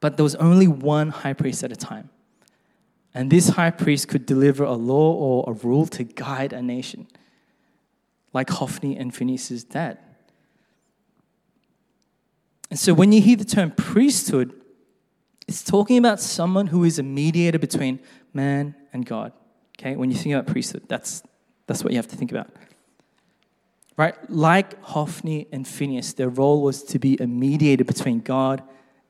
But 0.00 0.16
there 0.16 0.24
was 0.24 0.34
only 0.36 0.66
one 0.66 1.10
high 1.10 1.32
priest 1.32 1.62
at 1.62 1.72
a 1.72 1.76
time. 1.76 2.10
And 3.14 3.30
this 3.30 3.50
high 3.50 3.70
priest 3.70 4.08
could 4.08 4.26
deliver 4.26 4.64
a 4.64 4.74
law 4.74 5.12
or 5.12 5.50
a 5.50 5.52
rule 5.52 5.86
to 5.86 6.04
guide 6.04 6.52
a 6.52 6.60
nation, 6.60 7.06
like 8.32 8.50
Hophni 8.50 8.96
and 8.96 9.14
Phinehas' 9.14 9.64
dad. 9.64 9.98
And 12.68 12.78
so 12.78 12.92
when 12.92 13.12
you 13.12 13.22
hear 13.22 13.36
the 13.36 13.44
term 13.44 13.70
priesthood, 13.70 14.52
it's 15.48 15.62
talking 15.62 15.96
about 15.96 16.20
someone 16.20 16.66
who 16.66 16.84
is 16.84 16.98
a 16.98 17.02
mediator 17.02 17.58
between 17.58 18.00
man 18.34 18.74
and 18.92 19.06
God. 19.06 19.32
Okay, 19.78 19.96
when 19.96 20.10
you 20.10 20.16
think 20.16 20.34
about 20.34 20.46
priesthood, 20.46 20.84
that's, 20.88 21.22
that's 21.66 21.84
what 21.84 21.92
you 21.92 21.98
have 21.98 22.08
to 22.08 22.16
think 22.16 22.30
about. 22.30 22.50
Right? 23.96 24.14
Like 24.30 24.82
Hophni 24.82 25.46
and 25.52 25.66
Phinehas, 25.66 26.14
their 26.14 26.28
role 26.28 26.62
was 26.62 26.82
to 26.84 26.98
be 26.98 27.16
a 27.18 27.26
mediator 27.26 27.84
between 27.84 28.20
God 28.20 28.62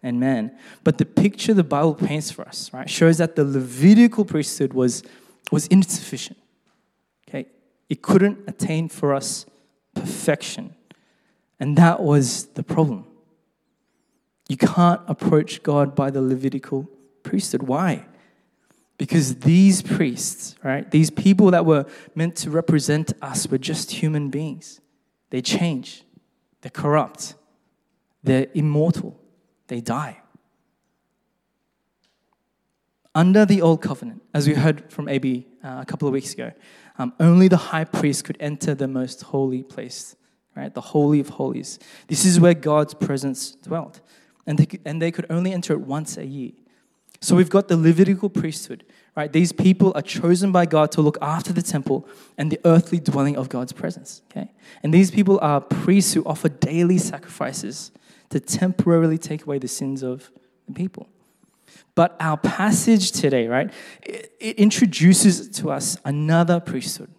and 0.02 0.20
man. 0.20 0.56
But 0.84 0.98
the 0.98 1.04
picture 1.04 1.54
the 1.54 1.64
Bible 1.64 1.94
paints 1.94 2.30
for 2.30 2.46
us, 2.46 2.72
right, 2.72 2.88
shows 2.88 3.18
that 3.18 3.36
the 3.36 3.44
Levitical 3.44 4.24
priesthood 4.24 4.72
was, 4.72 5.02
was 5.50 5.66
insufficient. 5.68 6.38
Okay? 7.28 7.46
It 7.88 8.02
couldn't 8.02 8.38
attain 8.48 8.88
for 8.88 9.14
us 9.14 9.46
perfection. 9.94 10.74
And 11.58 11.76
that 11.78 12.00
was 12.00 12.46
the 12.54 12.62
problem. 12.62 13.06
You 14.48 14.56
can't 14.56 15.00
approach 15.08 15.62
God 15.62 15.96
by 15.96 16.10
the 16.10 16.22
Levitical 16.22 16.88
priesthood. 17.22 17.64
Why? 17.64 18.06
Because 18.98 19.36
these 19.36 19.82
priests, 19.82 20.56
right, 20.62 20.90
these 20.90 21.10
people 21.10 21.50
that 21.50 21.66
were 21.66 21.84
meant 22.14 22.36
to 22.36 22.50
represent 22.50 23.12
us 23.20 23.46
were 23.46 23.58
just 23.58 23.90
human 23.90 24.30
beings. 24.30 24.80
They 25.30 25.42
change, 25.42 26.04
they're 26.62 26.70
corrupt, 26.70 27.34
they're 28.22 28.46
immortal, 28.54 29.20
they 29.66 29.80
die. 29.80 30.22
Under 33.14 33.44
the 33.46 33.62
old 33.62 33.82
covenant, 33.82 34.22
as 34.34 34.46
we 34.46 34.54
heard 34.54 34.90
from 34.92 35.08
AB 35.08 35.46
uh, 35.64 35.78
a 35.80 35.86
couple 35.86 36.06
of 36.06 36.12
weeks 36.12 36.34
ago, 36.34 36.52
um, 36.98 37.12
only 37.18 37.48
the 37.48 37.56
high 37.56 37.84
priest 37.84 38.24
could 38.24 38.36
enter 38.40 38.74
the 38.74 38.88
most 38.88 39.22
holy 39.22 39.62
place, 39.62 40.16
right? 40.54 40.72
The 40.72 40.80
Holy 40.80 41.20
of 41.20 41.30
Holies. 41.30 41.78
This 42.08 42.24
is 42.24 42.38
where 42.38 42.54
God's 42.54 42.94
presence 42.94 43.52
dwelt. 43.52 44.00
And 44.46 44.58
they, 44.58 44.78
and 44.84 45.00
they 45.00 45.10
could 45.10 45.26
only 45.30 45.52
enter 45.52 45.72
it 45.72 45.80
once 45.80 46.16
a 46.16 46.26
year. 46.26 46.52
So 47.20 47.36
we've 47.36 47.50
got 47.50 47.68
the 47.68 47.76
Levitical 47.76 48.28
priesthood, 48.28 48.84
right? 49.16 49.32
These 49.32 49.52
people 49.52 49.92
are 49.94 50.02
chosen 50.02 50.52
by 50.52 50.66
God 50.66 50.92
to 50.92 51.00
look 51.00 51.18
after 51.22 51.52
the 51.52 51.62
temple 51.62 52.06
and 52.36 52.50
the 52.50 52.60
earthly 52.64 53.00
dwelling 53.00 53.36
of 53.36 53.48
God's 53.48 53.72
presence, 53.72 54.22
okay? 54.30 54.52
And 54.82 54.92
these 54.92 55.10
people 55.10 55.38
are 55.40 55.60
priests 55.60 56.12
who 56.12 56.22
offer 56.24 56.48
daily 56.48 56.98
sacrifices 56.98 57.90
to 58.30 58.40
temporarily 58.40 59.18
take 59.18 59.44
away 59.44 59.58
the 59.58 59.68
sins 59.68 60.02
of 60.02 60.30
the 60.66 60.74
people. 60.74 61.08
But 61.94 62.16
our 62.20 62.36
passage 62.36 63.12
today, 63.12 63.48
right, 63.48 63.72
it, 64.02 64.32
introduces 64.56 65.48
to 65.60 65.70
us 65.70 65.96
another 66.04 66.60
priesthood, 66.60 67.10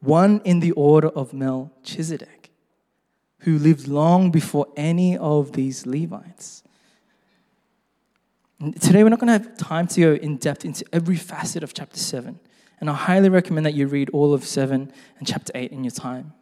one 0.00 0.42
in 0.44 0.60
the 0.60 0.72
order 0.72 1.08
of 1.08 1.32
Melchizedek, 1.32 2.50
who 3.40 3.58
lived 3.58 3.88
long 3.88 4.30
before 4.30 4.66
any 4.76 5.16
of 5.16 5.52
these 5.52 5.86
Levites. 5.86 6.62
Today, 8.58 9.02
we're 9.02 9.10
not 9.10 9.18
going 9.18 9.38
to 9.38 9.44
have 9.44 9.58
time 9.58 9.86
to 9.88 10.00
go 10.00 10.14
in 10.14 10.38
depth 10.38 10.64
into 10.64 10.84
every 10.90 11.16
facet 11.16 11.62
of 11.62 11.74
chapter 11.74 11.98
7. 11.98 12.40
And 12.80 12.88
I 12.88 12.94
highly 12.94 13.28
recommend 13.28 13.66
that 13.66 13.74
you 13.74 13.86
read 13.86 14.08
all 14.10 14.32
of 14.32 14.44
7 14.44 14.90
and 15.18 15.26
chapter 15.26 15.52
8 15.54 15.72
in 15.72 15.84
your 15.84 15.90
time. 15.90 16.32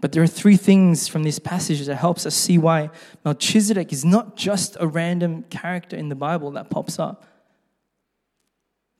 But 0.00 0.12
there 0.12 0.22
are 0.22 0.28
three 0.28 0.56
things 0.56 1.08
from 1.08 1.24
this 1.24 1.40
passage 1.40 1.84
that 1.86 1.96
helps 1.96 2.24
us 2.26 2.34
see 2.34 2.58
why 2.58 2.90
Melchizedek 3.24 3.92
is 3.92 4.04
not 4.04 4.36
just 4.36 4.76
a 4.78 4.86
random 4.86 5.42
character 5.44 5.96
in 5.96 6.08
the 6.08 6.14
Bible 6.14 6.52
that 6.52 6.70
pops 6.70 7.00
up, 7.00 7.26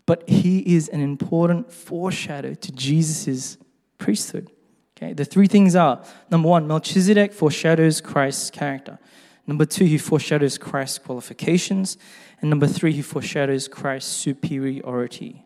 but 0.06 0.28
he 0.28 0.58
is 0.74 0.88
an 0.88 1.00
important 1.00 1.72
foreshadow 1.72 2.54
to 2.54 2.72
Jesus' 2.72 3.56
priesthood. 3.98 4.50
Okay, 4.96 5.12
the 5.12 5.24
three 5.24 5.46
things 5.46 5.76
are 5.76 6.02
number 6.30 6.48
one, 6.48 6.66
Melchizedek 6.66 7.32
foreshadows 7.32 8.00
Christ's 8.00 8.50
character. 8.50 8.98
Number 9.48 9.64
two, 9.64 9.86
he 9.86 9.96
foreshadows 9.96 10.58
Christ's 10.58 10.98
qualifications. 10.98 11.96
And 12.40 12.50
number 12.50 12.66
three, 12.66 12.92
he 12.92 13.00
foreshadows 13.00 13.66
Christ's 13.66 14.12
superiority. 14.12 15.42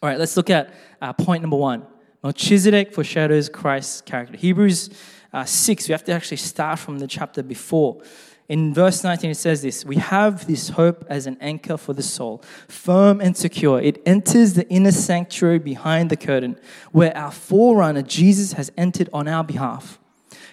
All 0.00 0.08
right, 0.08 0.18
let's 0.18 0.36
look 0.36 0.48
at 0.48 0.72
uh, 1.02 1.12
point 1.12 1.42
number 1.42 1.56
one. 1.56 1.84
Melchizedek 2.22 2.94
foreshadows 2.94 3.48
Christ's 3.48 4.00
character. 4.02 4.36
Hebrews 4.36 4.90
uh, 5.32 5.44
6, 5.44 5.88
we 5.88 5.92
have 5.92 6.04
to 6.04 6.12
actually 6.12 6.36
start 6.36 6.78
from 6.78 7.00
the 7.00 7.08
chapter 7.08 7.42
before. 7.42 8.00
In 8.48 8.72
verse 8.72 9.02
19, 9.02 9.32
it 9.32 9.36
says 9.36 9.62
this 9.62 9.84
We 9.84 9.96
have 9.96 10.46
this 10.46 10.70
hope 10.70 11.04
as 11.08 11.26
an 11.26 11.36
anchor 11.40 11.76
for 11.76 11.92
the 11.92 12.02
soul, 12.04 12.42
firm 12.68 13.20
and 13.20 13.36
secure. 13.36 13.80
It 13.80 14.00
enters 14.06 14.54
the 14.54 14.66
inner 14.68 14.92
sanctuary 14.92 15.58
behind 15.58 16.08
the 16.10 16.16
curtain, 16.16 16.56
where 16.92 17.14
our 17.16 17.32
forerunner, 17.32 18.02
Jesus, 18.02 18.52
has 18.52 18.70
entered 18.76 19.10
on 19.12 19.26
our 19.26 19.42
behalf. 19.42 19.98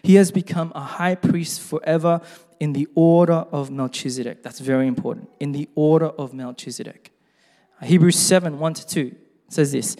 He 0.05 0.15
has 0.15 0.31
become 0.31 0.71
a 0.75 0.81
high 0.81 1.15
priest 1.15 1.59
forever 1.61 2.21
in 2.59 2.73
the 2.73 2.87
order 2.95 3.45
of 3.51 3.69
Melchizedek. 3.69 4.43
That's 4.43 4.59
very 4.59 4.87
important. 4.87 5.29
In 5.39 5.51
the 5.51 5.69
order 5.75 6.07
of 6.07 6.33
Melchizedek. 6.33 7.11
Hebrews 7.83 8.17
7 8.17 8.59
1 8.59 8.73
to 8.75 8.87
2 8.87 9.15
says 9.49 9.71
this 9.71 9.95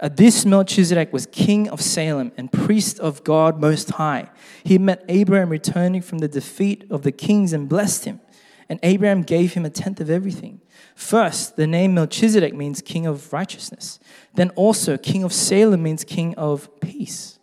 uh, 0.00 0.08
This 0.08 0.44
Melchizedek 0.44 1.12
was 1.12 1.26
king 1.26 1.68
of 1.68 1.80
Salem 1.80 2.32
and 2.36 2.52
priest 2.52 2.98
of 3.00 3.24
God 3.24 3.60
Most 3.60 3.90
High. 3.92 4.30
He 4.64 4.78
met 4.78 5.04
Abraham 5.08 5.48
returning 5.48 6.02
from 6.02 6.18
the 6.18 6.28
defeat 6.28 6.84
of 6.90 7.02
the 7.02 7.12
kings 7.12 7.52
and 7.52 7.68
blessed 7.68 8.04
him. 8.04 8.20
And 8.68 8.78
Abraham 8.84 9.22
gave 9.22 9.54
him 9.54 9.64
a 9.64 9.70
tenth 9.70 10.00
of 10.00 10.08
everything. 10.10 10.60
First, 10.94 11.56
the 11.56 11.66
name 11.66 11.92
Melchizedek 11.94 12.54
means 12.54 12.80
king 12.80 13.04
of 13.04 13.32
righteousness. 13.32 13.98
Then 14.34 14.50
also, 14.50 14.96
king 14.96 15.24
of 15.24 15.32
Salem 15.32 15.82
means 15.82 16.04
king 16.04 16.36
of 16.36 16.68
peace. 16.80 17.39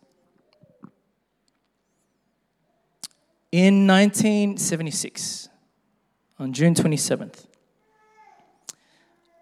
In 3.52 3.88
1976, 3.88 5.48
on 6.38 6.52
June 6.52 6.74
27th, 6.74 7.46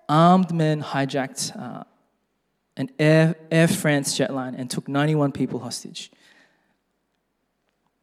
armed 0.07 0.53
men 0.53 0.83
hijacked 0.83 1.59
uh, 1.59 1.83
an 2.77 2.91
Air, 2.99 3.35
Air 3.49 3.67
France 3.67 4.17
jetline 4.17 4.53
and 4.57 4.69
took 4.69 4.87
91 4.87 5.31
people 5.31 5.59
hostage. 5.59 6.11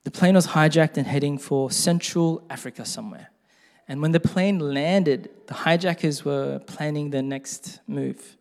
The 0.03 0.11
plane 0.11 0.35
was 0.35 0.49
hijacked 0.49 0.97
and 0.97 1.07
heading 1.07 1.39
for 1.39 1.71
Central 1.71 2.43
Africa 2.51 2.85
somewhere. 2.85 3.31
And 3.87 4.03
when 4.03 4.11
the 4.11 4.21
plane 4.21 4.59
landed, 4.59 5.31
the 5.47 5.55
hijackers 5.55 6.25
were 6.25 6.59
planning 6.61 7.11
their 7.11 7.23
next 7.23 7.81
move. 7.87 8.37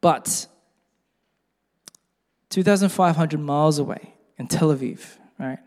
But 0.00 0.46
2,500 2.50 3.40
miles 3.40 3.78
away 3.78 4.14
in 4.38 4.46
Tel 4.46 4.68
Aviv, 4.68 5.00
right, 5.38 5.58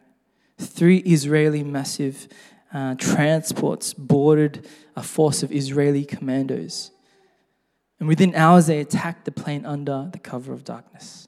Three 0.57 0.97
Israeli 0.99 1.63
massive 1.63 2.27
uh, 2.73 2.95
transports 2.95 3.93
boarded 3.93 4.67
a 4.95 5.03
force 5.03 5.43
of 5.43 5.51
Israeli 5.51 6.05
commandos. 6.05 6.91
And 7.99 8.07
within 8.07 8.35
hours, 8.35 8.67
they 8.67 8.79
attacked 8.79 9.25
the 9.25 9.31
plane 9.31 9.65
under 9.65 10.09
the 10.11 10.19
cover 10.19 10.53
of 10.53 10.63
darkness. 10.63 11.27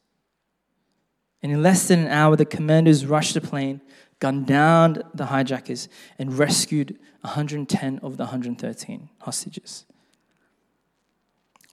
And 1.42 1.52
in 1.52 1.64
less 1.64 1.88
than 1.88 2.00
an 2.00 2.08
hour, 2.08 2.36
the 2.36 2.46
commandos 2.46 3.06
rushed 3.06 3.36
the 3.36 3.42
plane, 3.42 3.82
gunned 4.20 4.48
down 4.48 5.04
the 5.14 5.28
hijackers, 5.28 5.88
and 6.20 6.38
rescued 6.38 6.98
110 7.22 8.00
of 8.00 8.18
the 8.18 8.24
113 8.24 9.10
hostages. 9.20 9.86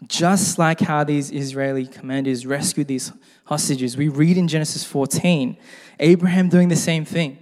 Just 0.07 0.59
like 0.59 0.81
how 0.81 1.05
these 1.05 1.31
Israeli 1.31 1.87
commanders 1.87 2.47
rescued 2.47 2.89
these 2.89 3.13
hostages, 3.47 3.97
we 3.97 4.09
read 4.09 4.37
in 4.37 4.49
Genesis 4.49 4.85
14 4.85 5.57
Abraham 6.01 6.49
doing 6.49 6.69
the 6.69 6.77
same 6.77 7.05
thing. 7.05 7.39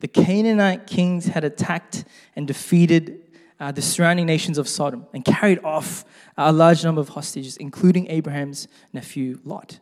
The 0.00 0.08
Canaanite 0.08 0.86
kings 0.86 1.26
had 1.26 1.44
attacked 1.44 2.04
and 2.34 2.46
defeated 2.46 3.20
uh, 3.60 3.70
the 3.70 3.82
surrounding 3.82 4.26
nations 4.26 4.56
of 4.56 4.68
Sodom 4.68 5.06
and 5.12 5.24
carried 5.24 5.62
off 5.62 6.04
a 6.36 6.52
large 6.52 6.82
number 6.82 7.00
of 7.00 7.10
hostages, 7.10 7.56
including 7.58 8.08
Abraham's 8.08 8.66
nephew 8.92 9.38
Lot. 9.44 9.78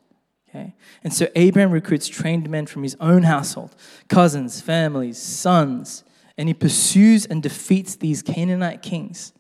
Okay? 0.49 0.75
And 1.05 1.13
so 1.13 1.29
Abraham 1.37 1.71
recruits 1.71 2.09
trained 2.09 2.51
men 2.51 2.67
from 2.67 2.83
his 2.83 2.97
own 3.01 3.23
household, 3.23 3.77
cousins, 4.09 4.61
families, 4.61 5.19
sons, 5.19 6.05
and 6.37 6.49
he 6.49 6.55
pursues 6.55 7.27
and 7.27 7.43
defeats 7.43 7.97
these 7.97 8.23
Canaanite 8.23 8.83
kings. 8.83 9.33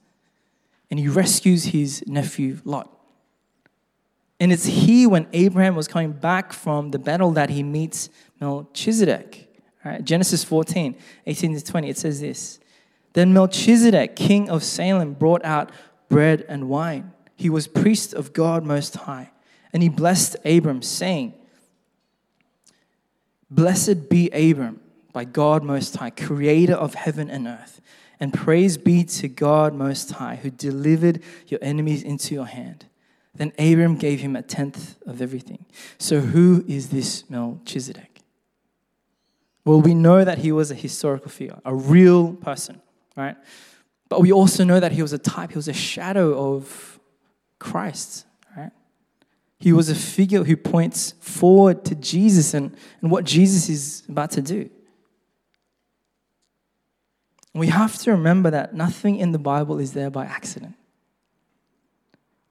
And 0.90 1.00
he 1.00 1.08
rescues 1.08 1.66
his 1.66 2.04
nephew 2.06 2.58
Lot. 2.64 2.92
And 4.40 4.52
it's 4.52 4.66
here 4.66 5.08
when 5.08 5.26
Abraham 5.32 5.74
was 5.74 5.88
coming 5.88 6.12
back 6.12 6.52
from 6.52 6.92
the 6.92 6.98
battle 6.98 7.32
that 7.32 7.50
he 7.50 7.62
meets 7.62 8.08
Melchizedek. 8.40 9.47
Right? 9.84 10.04
Genesis 10.04 10.44
14, 10.44 10.96
18 11.26 11.54
to 11.54 11.64
20, 11.64 11.88
it 11.88 11.98
says 11.98 12.20
this. 12.20 12.58
Then 13.12 13.32
Melchizedek, 13.32 14.16
king 14.16 14.50
of 14.50 14.62
Salem, 14.62 15.14
brought 15.14 15.44
out 15.44 15.70
bread 16.08 16.44
and 16.48 16.68
wine. 16.68 17.12
He 17.36 17.48
was 17.48 17.68
priest 17.68 18.14
of 18.14 18.32
God 18.32 18.64
Most 18.64 18.94
High. 18.96 19.30
And 19.72 19.82
he 19.82 19.88
blessed 19.88 20.36
Abram, 20.44 20.82
saying, 20.82 21.34
Blessed 23.50 24.08
be 24.08 24.28
Abram 24.30 24.80
by 25.12 25.24
God 25.24 25.62
Most 25.62 25.96
High, 25.96 26.10
creator 26.10 26.74
of 26.74 26.94
heaven 26.94 27.30
and 27.30 27.46
earth. 27.46 27.80
And 28.20 28.34
praise 28.34 28.76
be 28.76 29.04
to 29.04 29.28
God 29.28 29.74
Most 29.74 30.12
High, 30.12 30.36
who 30.36 30.50
delivered 30.50 31.22
your 31.46 31.60
enemies 31.62 32.02
into 32.02 32.34
your 32.34 32.46
hand. 32.46 32.86
Then 33.34 33.52
Abram 33.58 33.96
gave 33.96 34.20
him 34.20 34.34
a 34.34 34.42
tenth 34.42 34.96
of 35.06 35.22
everything. 35.22 35.64
So, 35.98 36.20
who 36.20 36.64
is 36.66 36.88
this 36.88 37.28
Melchizedek? 37.30 38.07
Well, 39.68 39.82
we 39.82 39.92
know 39.92 40.24
that 40.24 40.38
he 40.38 40.50
was 40.50 40.70
a 40.70 40.74
historical 40.74 41.30
figure, 41.30 41.58
a 41.62 41.74
real 41.74 42.32
person, 42.32 42.80
right? 43.14 43.36
But 44.08 44.22
we 44.22 44.32
also 44.32 44.64
know 44.64 44.80
that 44.80 44.92
he 44.92 45.02
was 45.02 45.12
a 45.12 45.18
type, 45.18 45.50
he 45.50 45.56
was 45.56 45.68
a 45.68 45.74
shadow 45.74 46.54
of 46.54 46.98
Christ, 47.58 48.24
right? 48.56 48.70
He 49.58 49.74
was 49.74 49.90
a 49.90 49.94
figure 49.94 50.42
who 50.42 50.56
points 50.56 51.12
forward 51.20 51.84
to 51.84 51.94
Jesus 51.94 52.54
and, 52.54 52.74
and 53.02 53.10
what 53.10 53.26
Jesus 53.26 53.68
is 53.68 54.04
about 54.08 54.30
to 54.30 54.40
do. 54.40 54.70
We 57.52 57.66
have 57.66 57.98
to 57.98 58.12
remember 58.12 58.50
that 58.50 58.74
nothing 58.74 59.16
in 59.16 59.32
the 59.32 59.38
Bible 59.38 59.78
is 59.80 59.92
there 59.92 60.08
by 60.08 60.24
accident. 60.24 60.76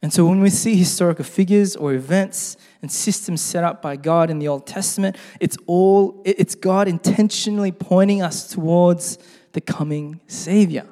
And 0.08 0.14
so 0.14 0.26
when 0.26 0.40
we 0.40 0.50
see 0.50 0.78
historical 0.78 1.26
figures 1.26 1.76
or 1.76 1.92
events 1.92 2.56
and 2.82 2.90
systems 2.90 3.42
set 3.42 3.66
up 3.66 3.82
by 3.82 3.98
God 3.98 4.30
in 4.30 4.40
the 4.40 4.48
Old 4.48 4.66
Testament, 4.66 5.18
it's 5.42 5.58
all 5.66 6.22
it's 6.24 6.56
God 6.56 6.88
intentionally 6.88 7.74
pointing 7.74 8.22
us 8.22 8.48
towards 8.48 9.18
the 9.52 9.60
coming 9.60 10.22
savior. 10.26 10.88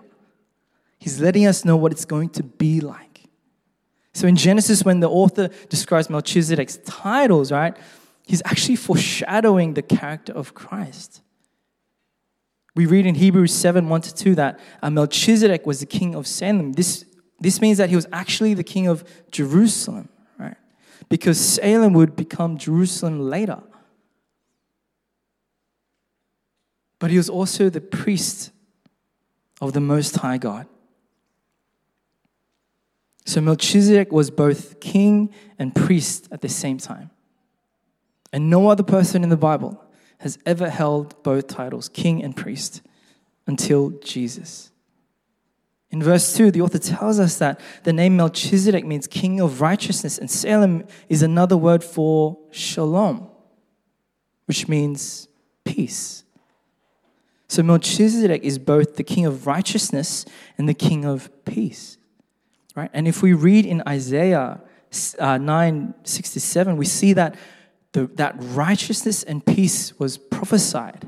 He's 0.98 1.22
letting 1.22 1.45
us 1.45 1.63
know 1.63 1.77
what 1.77 1.93
it's 1.93 2.03
going 2.03 2.27
to 2.31 2.43
be 2.43 2.81
like. 2.81 3.29
So 4.12 4.27
in 4.27 4.36
Genesis 4.36 4.84
when 4.84 5.00
the 5.00 5.10
author 5.10 5.48
describes 5.69 6.10
Melchizedek's 6.10 6.79
titles, 6.86 7.53
right? 7.53 7.77
He's 8.27 8.41
actually 8.43 8.75
foreshadowing 8.75 9.75
the 9.75 9.81
character 9.81 10.34
of 10.34 10.53
Christ. 10.53 11.22
We 12.75 12.86
read 12.86 13.05
in 13.05 13.15
Hebrews 13.15 13.53
7 13.53 13.88
1 13.88 14.01
to 14.01 14.13
2 14.13 14.36
that 14.36 14.60
uh, 14.81 14.89
Melchizedek 14.89 15.65
was 15.65 15.79
the 15.79 15.86
king 15.86 16.15
of 16.15 16.27
Salem. 16.27 16.74
This, 16.74 17.05
this 17.39 17.62
means 17.62 17.77
that 17.77 17.89
he 17.89 17.96
was 17.96 18.08
actually 18.12 18.54
the 18.54 18.63
king 18.63 18.88
of 18.88 19.04
Jerusalem, 19.32 20.10
right? 20.38 20.58
Because 21.10 21.39
Salem 21.39 21.94
would 21.94 22.15
become 22.15 22.58
Jerusalem 22.58 23.20
later. 23.20 23.62
But 27.00 27.12
he 27.12 27.18
was 27.18 27.30
also 27.30 27.70
the 27.70 27.82
priest 27.82 28.51
of 29.62 29.74
the 29.74 29.82
Most 29.82 30.15
High 30.18 30.38
God. 30.38 30.68
So 33.25 33.42
Melchizedek 33.42 34.12
was 34.12 34.30
both 34.30 34.80
king 34.80 35.34
and 35.58 35.75
priest 35.75 36.27
at 36.32 36.42
the 36.42 36.50
same 36.50 36.77
time. 36.77 37.10
And 38.32 38.50
no 38.50 38.70
other 38.70 38.84
person 38.84 39.24
in 39.24 39.30
the 39.30 39.38
Bible 39.38 39.82
has 40.20 40.38
ever 40.46 40.70
held 40.70 41.22
both 41.24 41.48
titles, 41.48 41.89
king 41.89 42.24
and 42.24 42.36
priest, 42.36 42.82
until 43.48 43.92
Jesus. 44.04 44.72
In 45.96 46.04
verse 46.04 46.36
2, 46.36 46.52
the 46.52 46.60
author 46.60 46.78
tells 46.78 47.22
us 47.22 47.38
that 47.38 47.58
the 47.84 47.94
name 47.94 48.18
Melchizedek 48.18 48.86
means 48.86 49.08
king 49.08 49.40
of 49.40 49.62
righteousness, 49.62 50.18
and 50.18 50.30
Salem 50.30 50.84
is 51.08 51.22
another 51.22 51.56
word 51.56 51.86
for 51.86 52.38
shalom, 52.52 53.30
which 54.44 54.68
means 54.68 55.30
peace. 55.64 56.25
So 57.48 57.64
Melchizedek 57.64 58.44
is 58.44 58.60
both 58.60 58.98
the 58.98 59.06
king 59.06 59.25
of 59.25 59.48
righteousness 59.48 60.25
and 60.58 60.68
the 60.68 60.74
king 60.74 61.06
of 61.06 61.30
peace. 61.46 61.98
Right? 62.75 62.90
And 62.92 63.08
if 63.08 63.22
we 63.22 63.32
read 63.32 63.66
in 63.66 63.82
Isaiah 63.88 64.60
uh, 65.18 65.38
9 65.38 65.94
67, 66.04 66.75
we 66.75 66.86
see 66.86 67.14
that 67.14 67.38
the, 67.94 68.08
that 68.16 68.36
righteousness 68.38 69.24
and 69.24 69.46
peace 69.46 69.98
was 69.98 70.18
prophesied 70.18 71.08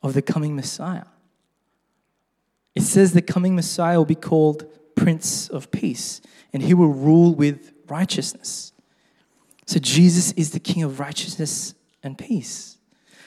of 0.00 0.14
the 0.14 0.22
coming 0.22 0.54
Messiah. 0.54 1.06
It 2.80 2.84
says 2.84 3.12
the 3.12 3.20
coming 3.20 3.54
Messiah 3.54 3.98
will 3.98 4.06
be 4.06 4.14
called 4.14 4.64
Prince 4.94 5.50
of 5.50 5.70
Peace, 5.70 6.22
and 6.54 6.62
he 6.62 6.72
will 6.72 6.88
rule 6.88 7.34
with 7.34 7.74
righteousness. 7.88 8.72
So 9.66 9.78
Jesus 9.78 10.32
is 10.32 10.52
the 10.52 10.60
King 10.60 10.84
of 10.84 10.98
righteousness 10.98 11.74
and 12.02 12.16
peace. 12.16 12.78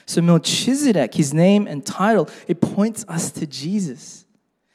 So 0.08 0.24
Melchizedek, 0.24 1.13
his 1.13 1.36
name 1.36 1.68
and 1.68 1.86
title, 1.86 2.28
it 2.48 2.62
points 2.62 3.06
us 3.08 3.30
to 3.34 3.46
Jesus. 3.46 4.26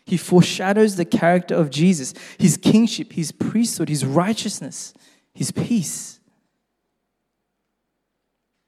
He 0.07 0.17
foreshadows 0.17 0.95
the 0.95 1.05
character 1.05 1.57
of 1.57 1.71
Jesus, 1.71 2.14
his 2.38 2.57
kingship, 2.57 3.14
his 3.14 3.33
priesthood, 3.33 3.88
his 3.88 4.07
righteousness, 4.07 4.95
his 5.35 5.51
peace. 5.51 6.21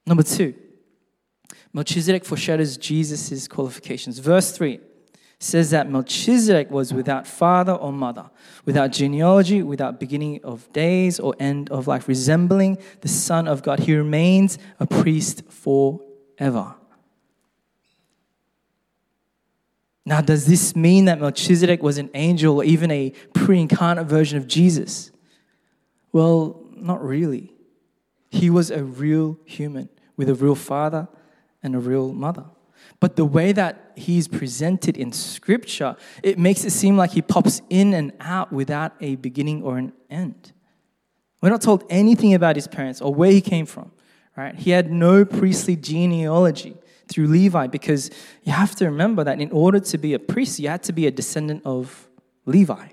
Number 0.05 0.23
two, 0.23 0.55
Melchizedek 1.71 2.25
foreshadows 2.25 2.75
Jesus' 2.75 3.47
qualifications. 3.47 4.19
Verse 4.19 4.51
3 4.51 4.81
says 5.41 5.71
that 5.71 5.89
Melchizedek 5.89 6.69
was 6.69 6.93
without 6.93 7.25
father 7.25 7.73
or 7.73 7.91
mother, 7.91 8.29
without 8.63 8.91
genealogy, 8.91 9.63
without 9.63 9.99
beginning 9.99 10.39
of 10.43 10.71
days 10.71 11.19
or 11.19 11.35
end 11.39 11.69
of 11.71 11.87
life, 11.87 12.07
resembling 12.07 12.77
the 13.01 13.07
Son 13.07 13.47
of 13.47 13.63
God. 13.63 13.79
He 13.79 13.95
remains 13.95 14.59
a 14.79 14.85
priest 14.85 15.43
forever. 15.49 16.75
Now, 20.05 20.21
does 20.21 20.45
this 20.45 20.75
mean 20.75 21.05
that 21.05 21.19
Melchizedek 21.19 21.81
was 21.81 21.97
an 21.97 22.11
angel 22.13 22.57
or 22.57 22.63
even 22.63 22.91
a 22.91 23.11
pre 23.33 23.59
incarnate 23.61 24.05
version 24.05 24.37
of 24.37 24.47
Jesus? 24.47 25.11
Well, 26.11 26.63
not 26.75 27.03
really. 27.03 27.51
He 28.29 28.51
was 28.51 28.69
a 28.69 28.83
real 28.83 29.39
human 29.45 29.89
with 30.17 30.29
a 30.29 30.35
real 30.35 30.55
father 30.55 31.07
and 31.63 31.75
a 31.75 31.79
real 31.79 32.13
mother. 32.13 32.45
But 33.01 33.15
the 33.15 33.25
way 33.25 33.51
that 33.51 33.91
he's 33.95 34.27
presented 34.27 34.95
in 34.95 35.11
scripture, 35.11 35.97
it 36.21 36.37
makes 36.37 36.63
it 36.63 36.69
seem 36.69 36.95
like 36.95 37.11
he 37.11 37.21
pops 37.21 37.61
in 37.69 37.93
and 37.95 38.13
out 38.19 38.53
without 38.53 38.93
a 39.01 39.15
beginning 39.15 39.63
or 39.63 39.79
an 39.79 39.91
end. 40.09 40.53
We're 41.41 41.49
not 41.49 41.63
told 41.63 41.83
anything 41.89 42.35
about 42.35 42.55
his 42.55 42.67
parents 42.67 43.01
or 43.01 43.13
where 43.13 43.31
he 43.31 43.41
came 43.41 43.65
from, 43.65 43.91
right? 44.37 44.55
He 44.55 44.69
had 44.69 44.91
no 44.91 45.25
priestly 45.25 45.75
genealogy 45.75 46.77
through 47.07 47.25
Levi 47.27 47.65
because 47.67 48.11
you 48.43 48.53
have 48.53 48.75
to 48.75 48.85
remember 48.85 49.23
that 49.23 49.41
in 49.41 49.51
order 49.51 49.79
to 49.79 49.97
be 49.97 50.13
a 50.13 50.19
priest, 50.19 50.59
you 50.59 50.69
had 50.69 50.83
to 50.83 50.93
be 50.93 51.07
a 51.07 51.11
descendant 51.11 51.63
of 51.65 52.07
Levi. 52.45 52.89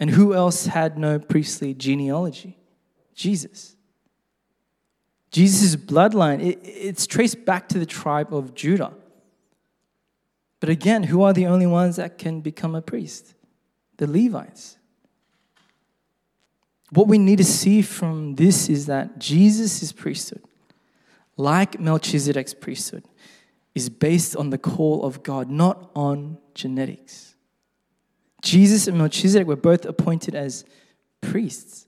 And 0.00 0.10
who 0.10 0.34
else 0.34 0.66
had 0.66 0.98
no 0.98 1.20
priestly 1.20 1.74
genealogy? 1.74 2.58
Jesus. 3.14 3.75
Jesus' 5.36 5.76
bloodline, 5.76 6.42
it, 6.42 6.58
it's 6.62 7.06
traced 7.06 7.44
back 7.44 7.68
to 7.68 7.78
the 7.78 7.84
tribe 7.84 8.32
of 8.32 8.54
Judah. 8.54 8.94
But 10.60 10.70
again, 10.70 11.02
who 11.02 11.20
are 11.24 11.34
the 11.34 11.44
only 11.44 11.66
ones 11.66 11.96
that 11.96 12.16
can 12.16 12.40
become 12.40 12.74
a 12.74 12.80
priest? 12.80 13.34
The 13.98 14.06
Levites. 14.06 14.78
What 16.88 17.06
we 17.06 17.18
need 17.18 17.36
to 17.36 17.44
see 17.44 17.82
from 17.82 18.36
this 18.36 18.70
is 18.70 18.86
that 18.86 19.18
Jesus' 19.18 19.92
priesthood, 19.92 20.42
like 21.36 21.78
Melchizedek's 21.78 22.54
priesthood, 22.54 23.04
is 23.74 23.90
based 23.90 24.36
on 24.36 24.48
the 24.48 24.56
call 24.56 25.04
of 25.04 25.22
God, 25.22 25.50
not 25.50 25.90
on 25.94 26.38
genetics. 26.54 27.34
Jesus 28.40 28.86
and 28.86 28.96
Melchizedek 28.96 29.46
were 29.46 29.54
both 29.54 29.84
appointed 29.84 30.34
as 30.34 30.64
priests. 31.20 31.85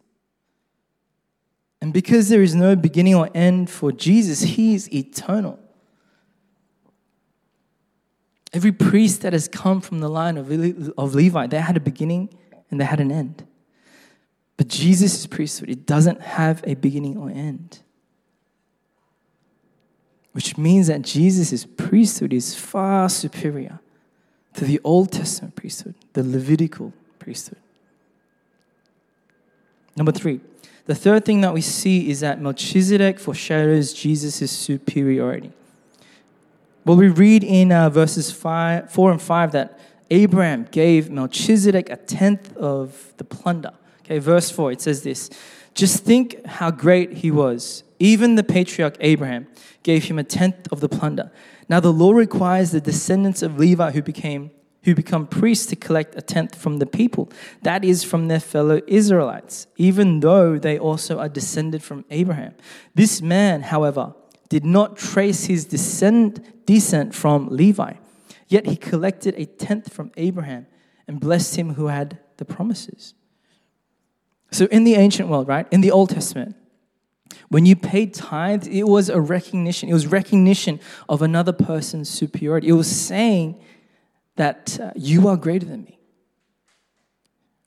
And 1.80 1.92
because 1.92 2.28
there 2.28 2.42
is 2.42 2.54
no 2.54 2.74
beginning 2.74 3.14
or 3.14 3.30
end 3.34 3.70
for 3.70 3.92
Jesus, 3.92 4.42
he 4.42 4.74
is 4.74 4.92
eternal. 4.92 5.58
Every 8.52 8.72
priest 8.72 9.22
that 9.22 9.32
has 9.32 9.46
come 9.46 9.80
from 9.80 10.00
the 10.00 10.08
line 10.08 10.36
of, 10.36 10.50
of 10.98 11.14
Levi, 11.14 11.46
they 11.46 11.60
had 11.60 11.76
a 11.76 11.80
beginning 11.80 12.30
and 12.70 12.80
they 12.80 12.84
had 12.84 13.00
an 13.00 13.12
end. 13.12 13.46
But 14.56 14.68
Jesus' 14.68 15.26
priesthood, 15.26 15.70
it 15.70 15.86
doesn't 15.86 16.20
have 16.20 16.64
a 16.66 16.74
beginning 16.74 17.16
or 17.16 17.30
end. 17.30 17.80
Which 20.32 20.58
means 20.58 20.88
that 20.88 21.02
Jesus' 21.02 21.64
priesthood 21.64 22.32
is 22.32 22.54
far 22.54 23.08
superior 23.08 23.80
to 24.54 24.64
the 24.64 24.80
Old 24.82 25.12
Testament 25.12 25.54
priesthood, 25.54 25.94
the 26.14 26.22
Levitical 26.24 26.92
priesthood. 27.18 27.58
Number 29.98 30.12
three, 30.12 30.40
the 30.86 30.94
third 30.94 31.24
thing 31.24 31.42
that 31.42 31.52
we 31.52 31.60
see 31.60 32.08
is 32.08 32.20
that 32.20 32.40
Melchizedek 32.40 33.18
foreshadows 33.18 33.92
Jesus' 33.92 34.50
superiority. 34.50 35.52
Well, 36.84 36.96
we 36.96 37.08
read 37.08 37.44
in 37.44 37.72
uh, 37.72 37.90
verses 37.90 38.30
five, 38.30 38.90
4 38.90 39.12
and 39.12 39.20
5 39.20 39.52
that 39.52 39.78
Abraham 40.10 40.66
gave 40.70 41.10
Melchizedek 41.10 41.90
a 41.90 41.96
tenth 41.96 42.56
of 42.56 43.12
the 43.18 43.24
plunder. 43.24 43.72
Okay, 44.04 44.18
verse 44.18 44.50
4, 44.50 44.72
it 44.72 44.80
says 44.80 45.02
this 45.02 45.28
Just 45.74 46.04
think 46.04 46.46
how 46.46 46.70
great 46.70 47.18
he 47.18 47.30
was. 47.30 47.82
Even 47.98 48.36
the 48.36 48.44
patriarch 48.44 48.96
Abraham 49.00 49.48
gave 49.82 50.04
him 50.04 50.18
a 50.18 50.24
tenth 50.24 50.72
of 50.72 50.80
the 50.80 50.88
plunder. 50.88 51.30
Now, 51.68 51.80
the 51.80 51.92
law 51.92 52.12
requires 52.12 52.70
the 52.70 52.80
descendants 52.80 53.42
of 53.42 53.58
Levi 53.58 53.90
who 53.90 54.00
became 54.00 54.52
who 54.88 54.94
become 54.94 55.26
priests 55.26 55.66
to 55.66 55.76
collect 55.76 56.16
a 56.16 56.22
tenth 56.22 56.54
from 56.54 56.78
the 56.78 56.86
people. 56.86 57.30
That 57.62 57.84
is 57.84 58.02
from 58.04 58.28
their 58.28 58.40
fellow 58.40 58.80
Israelites, 58.86 59.66
even 59.76 60.20
though 60.20 60.58
they 60.58 60.78
also 60.78 61.18
are 61.18 61.28
descended 61.28 61.82
from 61.82 62.06
Abraham. 62.10 62.54
This 62.94 63.20
man, 63.20 63.62
however, 63.62 64.14
did 64.48 64.64
not 64.64 64.96
trace 64.96 65.44
his 65.44 65.66
descent, 65.66 66.64
descent 66.64 67.14
from 67.14 67.48
Levi. 67.48 67.94
Yet 68.46 68.66
he 68.66 68.76
collected 68.76 69.34
a 69.36 69.44
tenth 69.44 69.92
from 69.92 70.10
Abraham 70.16 70.66
and 71.06 71.20
blessed 71.20 71.56
him 71.56 71.74
who 71.74 71.88
had 71.88 72.18
the 72.38 72.46
promises. 72.46 73.12
So, 74.50 74.64
in 74.66 74.84
the 74.84 74.94
ancient 74.94 75.28
world, 75.28 75.48
right, 75.48 75.66
in 75.70 75.82
the 75.82 75.90
Old 75.90 76.08
Testament, 76.08 76.56
when 77.50 77.66
you 77.66 77.76
paid 77.76 78.14
tithes, 78.14 78.66
it 78.66 78.84
was 78.84 79.10
a 79.10 79.20
recognition. 79.20 79.90
It 79.90 79.92
was 79.92 80.06
recognition 80.06 80.80
of 81.10 81.20
another 81.20 81.52
person's 81.52 82.08
superiority. 82.08 82.68
It 82.68 82.72
was 82.72 82.90
saying 82.90 83.60
that 84.38 84.78
uh, 84.80 84.92
you 84.96 85.28
are 85.28 85.36
greater 85.36 85.66
than 85.66 85.84
me. 85.84 85.98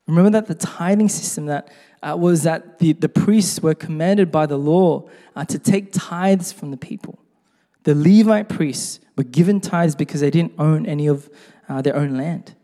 Remember 0.06 0.30
that 0.30 0.46
the 0.46 0.54
tithing 0.54 1.08
system 1.08 1.46
that 1.46 1.68
uh, 2.02 2.16
was 2.18 2.42
that 2.42 2.78
the, 2.80 2.92
the 2.92 3.08
priests 3.08 3.60
were 3.62 3.74
commanded 3.74 4.32
by 4.32 4.46
the 4.46 4.58
law 4.58 5.08
uh, 5.36 5.44
to 5.44 5.58
take 5.58 5.92
tithes 5.92 6.50
from 6.52 6.70
the 6.70 6.76
people. 6.76 7.18
The 7.84 7.94
Levite 7.94 8.48
priests 8.48 9.00
were 9.16 9.24
given 9.24 9.60
tithes 9.60 9.94
because 9.94 10.20
they 10.20 10.30
didn't 10.30 10.54
own 10.58 10.86
any 10.86 11.06
of 11.06 11.30
uh, 11.68 11.82
their 11.82 11.96
own 11.96 12.16
land. 12.16 12.54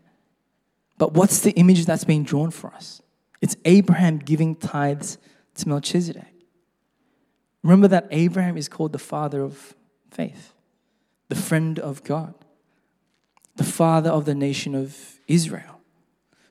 But 0.97 1.13
what's 1.13 1.39
the 1.39 1.51
image 1.51 1.85
that's 1.85 2.03
being 2.03 2.23
drawn 2.23 2.51
for 2.51 2.73
us? 2.73 3.01
It's 3.41 3.55
Abraham 3.63 4.17
giving 4.17 4.55
tithes 4.55 5.17
to 5.55 5.69
Melchizedek. 5.69 6.25
Remember 7.63 7.87
that 7.87 8.07
Abraham 8.11 8.57
is 8.57 8.67
called 8.67 8.91
the 8.91 8.99
father 8.99 9.41
of 9.41 9.75
faith, 10.11 10.53
the 11.29 11.35
friend 11.35 11.79
of 11.79 12.03
God, 12.03 12.33
the 13.59 13.65
father 13.65 14.09
of 14.09 14.23
the 14.23 14.33
nation 14.33 14.73
of 14.73 15.19
Israel. 15.27 15.81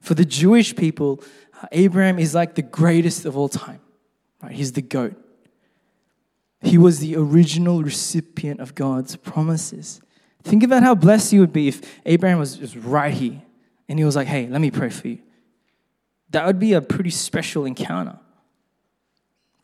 For 0.00 0.12
the 0.14 0.26
Jewish 0.26 0.76
people, 0.76 1.22
uh, 1.60 1.66
Abraham 1.72 2.18
is 2.18 2.34
like 2.34 2.54
the 2.54 2.62
greatest 2.62 3.24
of 3.24 3.34
all 3.34 3.48
time. 3.48 3.80
Right? 4.42 4.52
He's 4.52 4.72
the 4.72 4.82
goat. 4.82 5.16
He 6.60 6.76
was 6.76 6.98
the 6.98 7.16
original 7.16 7.82
recipient 7.82 8.60
of 8.60 8.74
God's 8.74 9.16
promises. 9.16 10.02
Think 10.42 10.62
about 10.62 10.82
how 10.82 10.94
blessed 10.94 11.32
you 11.32 11.40
would 11.40 11.52
be 11.52 11.68
if 11.68 11.80
Abraham 12.04 12.38
was, 12.38 12.60
was 12.60 12.76
right 12.76 13.14
here 13.14 13.40
and 13.88 13.98
he 13.98 14.04
was 14.04 14.14
like, 14.14 14.28
hey, 14.28 14.46
let 14.46 14.60
me 14.60 14.70
pray 14.70 14.90
for 14.90 15.08
you. 15.08 15.18
That 16.30 16.46
would 16.46 16.58
be 16.58 16.74
a 16.74 16.82
pretty 16.82 17.10
special 17.10 17.64
encounter. 17.64 18.18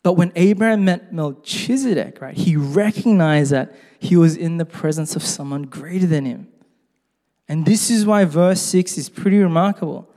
But 0.01 0.13
when 0.13 0.31
Abraham 0.35 0.85
met 0.85 1.13
Melchizedek, 1.13 2.21
right, 2.21 2.35
he 2.35 2.55
recognized 2.55 3.51
that 3.51 3.75
he 3.99 4.15
was 4.15 4.35
in 4.35 4.57
the 4.57 4.65
presence 4.65 5.15
of 5.15 5.21
someone 5.23 5.63
greater 5.63 6.07
than 6.07 6.25
him. 6.25 6.47
And 7.47 7.65
this 7.65 7.89
is 7.89 8.05
why 8.05 8.25
verse 8.25 8.61
6 8.61 8.97
is 8.97 9.09
pretty 9.09 9.37
remarkable. 9.39 10.09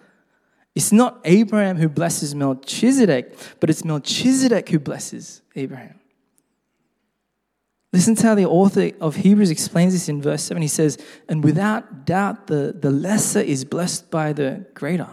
It's 0.74 0.92
not 0.92 1.20
Abraham 1.24 1.76
who 1.76 1.88
blesses 1.88 2.34
Melchizedek, 2.34 3.36
but 3.60 3.68
it's 3.68 3.84
Melchizedek 3.84 4.68
who 4.68 4.78
blesses 4.78 5.42
Abraham. 5.56 5.98
Listen 7.92 8.14
to 8.16 8.26
how 8.26 8.34
the 8.34 8.44
author 8.44 8.90
of 9.00 9.16
Hebrews 9.16 9.50
explains 9.50 9.92
this 9.94 10.08
in 10.08 10.20
verse 10.20 10.42
7. 10.42 10.60
He 10.60 10.68
says, 10.68 10.98
And 11.28 11.42
without 11.42 12.04
doubt, 12.04 12.46
the, 12.46 12.74
the 12.78 12.90
lesser 12.90 13.40
is 13.40 13.64
blessed 13.64 14.10
by 14.10 14.32
the 14.32 14.66
greater. 14.74 15.08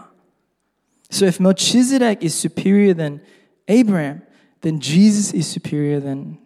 So 1.10 1.24
if 1.24 1.40
Melchizedek 1.40 2.22
is 2.22 2.34
superior 2.34 2.92
than 2.92 3.22
Abraham, 3.68 4.22
then 4.60 4.80
Jesus 4.80 5.32
is 5.32 5.46
superior 5.46 6.00
than 6.00 6.38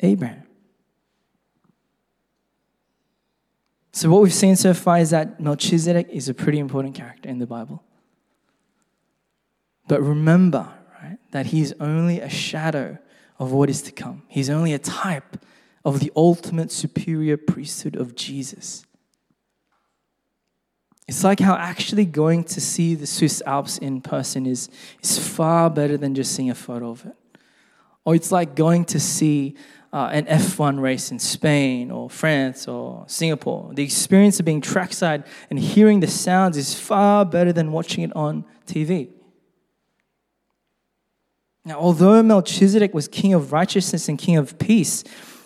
Abraham. 0.00 0.41
So, 3.92 4.10
what 4.10 4.22
we've 4.22 4.32
seen 4.32 4.56
so 4.56 4.72
far 4.72 4.98
is 4.98 5.10
that 5.10 5.38
Melchizedek 5.38 6.08
is 6.10 6.28
a 6.28 6.34
pretty 6.34 6.58
important 6.58 6.94
character 6.94 7.28
in 7.28 7.38
the 7.38 7.46
Bible. 7.46 7.82
But 9.86 10.00
remember, 10.00 10.72
right, 11.02 11.18
that 11.32 11.46
he's 11.46 11.72
only 11.78 12.20
a 12.20 12.28
shadow 12.28 12.98
of 13.38 13.52
what 13.52 13.68
is 13.68 13.82
to 13.82 13.92
come. 13.92 14.22
He's 14.28 14.48
only 14.48 14.72
a 14.72 14.78
type 14.78 15.44
of 15.84 16.00
the 16.00 16.10
ultimate 16.16 16.72
superior 16.72 17.36
priesthood 17.36 17.96
of 17.96 18.14
Jesus. 18.14 18.86
It's 21.08 21.24
like 21.24 21.40
how 21.40 21.56
actually 21.56 22.06
going 22.06 22.44
to 22.44 22.60
see 22.60 22.94
the 22.94 23.06
Swiss 23.06 23.42
Alps 23.44 23.76
in 23.76 24.00
person 24.00 24.46
is, 24.46 24.70
is 25.02 25.18
far 25.18 25.68
better 25.68 25.98
than 25.98 26.14
just 26.14 26.34
seeing 26.34 26.48
a 26.48 26.54
photo 26.54 26.90
of 26.90 27.04
it. 27.04 27.16
Or 28.04 28.14
it's 28.14 28.32
like 28.32 28.54
going 28.54 28.84
to 28.86 29.00
see 29.00 29.56
uh, 29.92 30.08
an 30.12 30.24
F1 30.24 30.80
race 30.80 31.10
in 31.10 31.18
Spain 31.18 31.90
or 31.90 32.08
France 32.08 32.66
or 32.66 33.04
Singapore. 33.06 33.72
The 33.74 33.82
experience 33.82 34.40
of 34.40 34.46
being 34.46 34.62
trackside 34.62 35.24
and 35.50 35.58
hearing 35.58 36.00
the 36.00 36.06
sounds 36.06 36.56
is 36.56 36.74
far 36.74 37.26
better 37.26 37.52
than 37.52 37.72
watching 37.72 38.02
it 38.02 38.14
on 38.16 38.44
TV. 38.66 39.10
Now, 41.64 41.78
although 41.78 42.22
Melchizedek 42.22 42.92
was 42.94 43.06
king 43.06 43.34
of 43.34 43.52
righteousness 43.52 44.08
and 44.08 44.18
king 44.18 44.36
of 44.36 44.58
peace, 44.58 45.04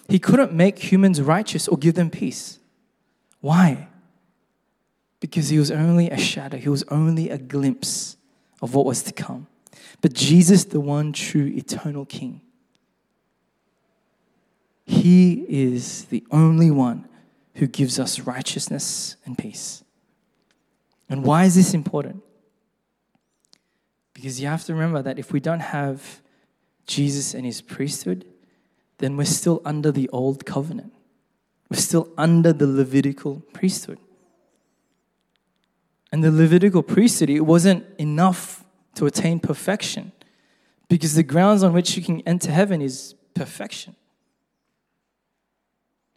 he 0.09 0.19
couldn't 0.19 0.53
make 0.53 0.79
humans 0.79 1.21
righteous 1.21 1.67
or 1.69 1.77
give 1.77 1.95
them 1.95 2.11
peace. 2.11 2.59
Why? 3.41 3.89
Because 5.21 5.49
he 5.49 5.59
was 5.59 5.71
only 5.71 6.09
a 6.09 6.19
shadow, 6.19 6.57
he 6.57 6.69
was 6.69 6.85
only 6.85 7.31
a 7.31 7.39
glimpse 7.39 8.17
of 8.63 8.75
what 8.75 8.87
was 8.87 9.03
to 9.03 9.13
come. 9.13 9.49
But 10.01 10.13
Jesus, 10.15 10.65
the 10.65 10.81
one 10.81 11.13
true 11.13 11.47
eternal 11.47 12.07
king, 12.07 12.41
he 14.87 15.45
is 15.49 16.05
the 16.07 16.25
only 16.31 16.71
one 16.71 17.09
who 17.57 17.67
gives 17.67 17.99
us 17.99 18.21
righteousness 18.21 19.17
and 19.25 19.37
peace. 19.37 19.83
And 21.09 21.25
why 21.25 21.45
is 21.45 21.57
this 21.57 21.75
important? 21.75 22.23
Because 24.15 24.41
you 24.41 24.47
have 24.47 24.65
to 24.65 24.75
remember 24.75 25.03
that 25.03 25.19
if 25.19 25.33
we 25.33 25.41
don't 25.41 25.61
have 25.61 26.23
Jesus 26.87 27.35
and 27.35 27.45
his 27.45 27.61
priesthood, 27.61 28.25
then 28.99 29.17
we're 29.17 29.25
still 29.25 29.61
under 29.65 29.91
the 29.91 30.09
old 30.11 30.47
covenant. 30.47 30.93
We're 31.71 31.79
still 31.79 32.09
under 32.17 32.53
the 32.53 32.67
Levitical 32.67 33.43
priesthood. 33.53 33.99
And 36.13 36.23
the 36.23 36.31
Levitical 36.31 36.83
priesthood, 36.83 37.29
it 37.29 37.41
wasn't 37.41 37.85
enough 37.99 38.65
to 38.95 39.07
attain 39.07 39.41
perfection 39.41 40.13
because 40.89 41.15
the 41.15 41.23
grounds 41.23 41.63
on 41.63 41.73
which 41.73 41.97
you 41.97 42.03
can 42.03 42.21
enter 42.23 42.51
heaven 42.51 42.81
is 42.81 43.15
perfection. 43.35 43.97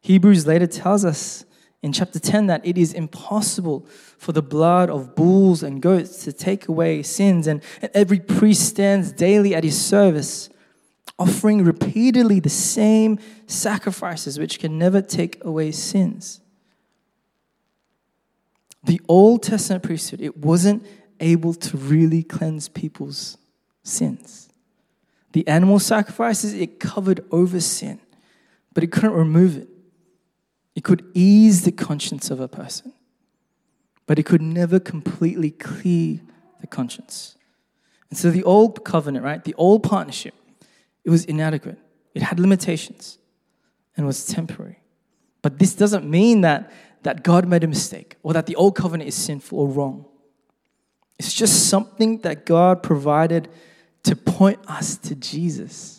Hebrews 0.02 0.48
later 0.48 0.68
tells 0.68 1.04
us 1.04 1.46
in 1.82 1.94
chapter 1.94 2.20
10 2.20 2.48
that 2.48 2.66
it 2.66 2.78
is 2.78 2.94
impossible 2.94 3.86
for 4.18 4.32
the 4.32 4.42
blood 4.42 4.90
of 4.90 5.16
bulls 5.16 5.64
and 5.64 5.82
goats 5.82 6.24
to 6.26 6.34
take 6.34 6.68
away 6.68 7.04
sins, 7.04 7.48
and 7.48 7.62
every 7.94 8.20
priest 8.20 8.68
stands 8.68 9.12
daily 9.12 9.56
at 9.56 9.64
his 9.64 9.80
service, 9.80 10.50
offering 11.18 11.64
repeatedly 11.64 12.40
the 12.40 12.50
same 12.50 13.20
sacrifices 13.48 14.38
which 14.38 14.60
can 14.60 14.78
never 14.78 15.02
take 15.02 15.44
away 15.44 15.72
sins. 15.72 16.42
The 18.84 19.02
Old 19.08 19.44
Testament 19.44 19.84
priesthood, 19.84 20.22
it 20.22 20.38
wasn't 20.38 20.86
able 21.20 21.54
to 21.54 21.78
really 21.78 22.24
cleanse 22.24 22.70
people's 22.70 23.38
sins. 23.84 24.50
The 25.34 25.48
animal 25.48 25.80
sacrifices, 25.80 26.54
it 26.54 26.80
covered 26.80 27.24
over 27.32 27.60
sin, 27.60 28.00
but 28.74 28.84
it 28.84 28.92
couldn't 28.92 29.14
remove 29.14 29.58
it. 29.58 29.68
It 30.80 30.86
could 30.86 31.12
ease 31.14 31.64
the 31.64 31.74
conscience 31.74 32.32
of 32.32 32.40
a 32.40 32.48
person, 32.48 32.94
but 34.08 34.18
it 34.18 34.26
could 34.26 34.42
never 34.42 34.80
completely 34.80 35.52
clear 35.52 36.22
the 36.62 36.68
conscience. 36.68 37.36
And 38.10 38.18
so 38.18 38.32
the 38.32 38.46
old 38.46 38.86
covenant, 38.86 39.26
right, 39.26 39.44
the 39.44 39.54
old 39.56 39.84
partnership, 39.84 40.34
it 41.04 41.10
was 41.10 41.26
inadequate. 41.26 41.78
It 42.14 42.22
had 42.22 42.40
limitations 42.40 43.18
and 43.98 44.06
was 44.06 44.26
temporary. 44.26 44.80
But 45.42 45.60
this 45.60 45.76
doesn't 45.76 46.10
mean 46.10 46.40
that, 46.42 46.72
that 47.04 47.24
God 47.24 47.46
made 47.46 47.66
a 47.66 47.68
mistake 47.68 48.16
or 48.24 48.32
that 48.32 48.46
the 48.46 48.56
old 48.56 48.78
covenant 48.78 49.10
is 49.10 49.16
sinful 49.16 49.60
or 49.60 49.68
wrong. 49.68 50.06
It's 51.18 51.34
just 51.34 51.68
something 51.68 52.20
that 52.20 52.46
God 52.46 52.84
provided 52.84 53.50
to 54.04 54.16
point 54.16 54.60
us 54.66 54.96
to 54.96 55.16
Jesus. 55.16 55.99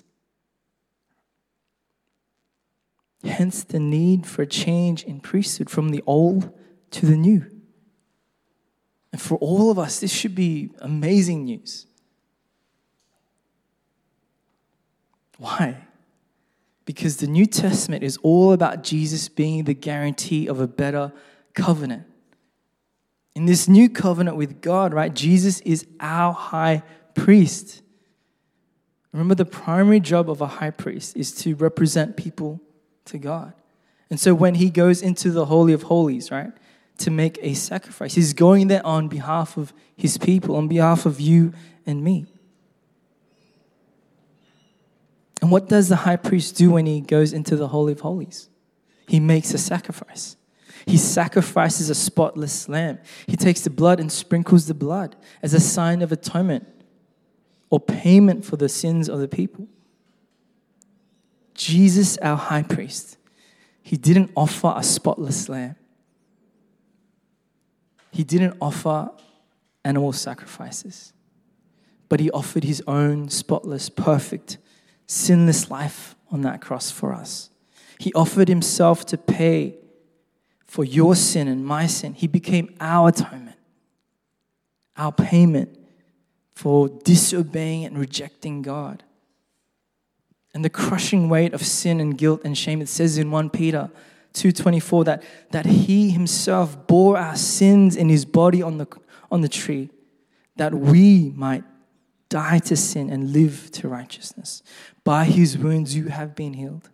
Hence 3.24 3.64
the 3.64 3.78
need 3.78 4.26
for 4.26 4.42
a 4.42 4.46
change 4.46 5.04
in 5.04 5.20
priesthood 5.20 5.68
from 5.68 5.90
the 5.90 6.02
old 6.06 6.52
to 6.92 7.06
the 7.06 7.16
new. 7.16 7.44
And 9.12 9.20
for 9.20 9.36
all 9.38 9.70
of 9.70 9.78
us, 9.78 10.00
this 10.00 10.12
should 10.12 10.34
be 10.34 10.70
amazing 10.78 11.44
news. 11.44 11.86
Why? 15.36 15.76
Because 16.84 17.18
the 17.18 17.26
New 17.26 17.46
Testament 17.46 18.02
is 18.02 18.16
all 18.18 18.52
about 18.52 18.82
Jesus 18.82 19.28
being 19.28 19.64
the 19.64 19.74
guarantee 19.74 20.46
of 20.46 20.60
a 20.60 20.66
better 20.66 21.12
covenant. 21.54 22.04
In 23.34 23.46
this 23.46 23.68
new 23.68 23.88
covenant 23.88 24.36
with 24.36 24.60
God, 24.60 24.92
right, 24.92 25.14
Jesus 25.14 25.60
is 25.60 25.86
our 25.98 26.32
high 26.32 26.82
priest. 27.14 27.82
Remember, 29.12 29.34
the 29.34 29.44
primary 29.44 30.00
job 30.00 30.30
of 30.30 30.40
a 30.40 30.46
high 30.46 30.70
priest 30.70 31.16
is 31.16 31.32
to 31.36 31.54
represent 31.56 32.16
people 32.16 32.60
to 33.10 33.18
God. 33.18 33.52
And 34.08 34.18
so 34.18 34.34
when 34.34 34.56
he 34.56 34.70
goes 34.70 35.02
into 35.02 35.30
the 35.30 35.46
Holy 35.46 35.72
of 35.72 35.84
Holies, 35.84 36.30
right, 36.30 36.52
to 36.98 37.10
make 37.10 37.38
a 37.42 37.54
sacrifice, 37.54 38.14
he's 38.14 38.32
going 38.32 38.68
there 38.68 38.84
on 38.84 39.08
behalf 39.08 39.56
of 39.56 39.72
his 39.96 40.18
people, 40.18 40.56
on 40.56 40.68
behalf 40.68 41.06
of 41.06 41.20
you 41.20 41.52
and 41.86 42.02
me. 42.02 42.26
And 45.40 45.50
what 45.50 45.68
does 45.68 45.88
the 45.88 45.96
high 45.96 46.16
priest 46.16 46.56
do 46.56 46.72
when 46.72 46.86
he 46.86 47.00
goes 47.00 47.32
into 47.32 47.56
the 47.56 47.68
Holy 47.68 47.92
of 47.92 48.00
Holies? 48.00 48.48
He 49.06 49.20
makes 49.20 49.54
a 49.54 49.58
sacrifice. 49.58 50.36
He 50.86 50.96
sacrifices 50.96 51.90
a 51.90 51.94
spotless 51.94 52.68
lamb. 52.68 52.98
He 53.26 53.36
takes 53.36 53.62
the 53.62 53.70
blood 53.70 54.00
and 54.00 54.10
sprinkles 54.10 54.66
the 54.66 54.74
blood 54.74 55.16
as 55.42 55.54
a 55.54 55.60
sign 55.60 56.02
of 56.02 56.12
atonement 56.12 56.66
or 57.70 57.80
payment 57.80 58.44
for 58.44 58.56
the 58.56 58.68
sins 58.68 59.08
of 59.08 59.20
the 59.20 59.28
people. 59.28 59.68
Jesus, 61.60 62.16
our 62.18 62.38
high 62.38 62.62
priest, 62.62 63.18
he 63.82 63.98
didn't 63.98 64.30
offer 64.34 64.72
a 64.74 64.82
spotless 64.82 65.46
lamb. 65.46 65.76
He 68.10 68.24
didn't 68.24 68.56
offer 68.62 69.10
animal 69.84 70.14
sacrifices, 70.14 71.12
but 72.08 72.18
he 72.18 72.30
offered 72.30 72.64
his 72.64 72.82
own 72.86 73.28
spotless, 73.28 73.90
perfect, 73.90 74.56
sinless 75.06 75.70
life 75.70 76.16
on 76.30 76.40
that 76.40 76.62
cross 76.62 76.90
for 76.90 77.12
us. 77.12 77.50
He 77.98 78.10
offered 78.14 78.48
himself 78.48 79.04
to 79.06 79.18
pay 79.18 79.76
for 80.66 80.82
your 80.82 81.14
sin 81.14 81.46
and 81.46 81.62
my 81.62 81.86
sin. 81.86 82.14
He 82.14 82.26
became 82.26 82.74
our 82.80 83.10
atonement, 83.10 83.58
our 84.96 85.12
payment 85.12 85.78
for 86.54 86.88
disobeying 86.88 87.84
and 87.84 87.98
rejecting 87.98 88.62
God. 88.62 89.04
And 90.52 90.64
the 90.64 90.70
crushing 90.70 91.28
weight 91.28 91.54
of 91.54 91.64
sin 91.64 92.00
and 92.00 92.16
guilt 92.18 92.42
and 92.44 92.56
shame, 92.58 92.82
it 92.82 92.88
says 92.88 93.18
in 93.18 93.30
1 93.30 93.50
Peter 93.50 93.90
2.24 94.34 95.04
that, 95.04 95.22
that 95.50 95.66
he 95.66 96.10
himself 96.10 96.86
bore 96.86 97.18
our 97.18 97.36
sins 97.36 97.96
in 97.96 98.08
his 98.08 98.24
body 98.24 98.62
on 98.62 98.78
the, 98.78 98.86
on 99.30 99.40
the 99.40 99.48
tree, 99.48 99.90
that 100.56 100.74
we 100.74 101.32
might 101.36 101.64
die 102.28 102.58
to 102.60 102.76
sin 102.76 103.10
and 103.10 103.32
live 103.32 103.70
to 103.72 103.88
righteousness. 103.88 104.62
By 105.04 105.24
his 105.24 105.58
wounds 105.58 105.94
you 105.94 106.06
have 106.06 106.34
been 106.34 106.54
healed. 106.54 106.88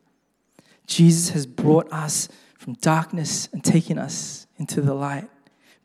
Jesus 0.86 1.30
has 1.30 1.46
brought 1.46 1.92
us 1.92 2.28
from 2.58 2.74
darkness 2.74 3.48
and 3.52 3.62
taken 3.62 3.98
us 3.98 4.46
into 4.56 4.80
the 4.80 4.94
light, 4.94 5.28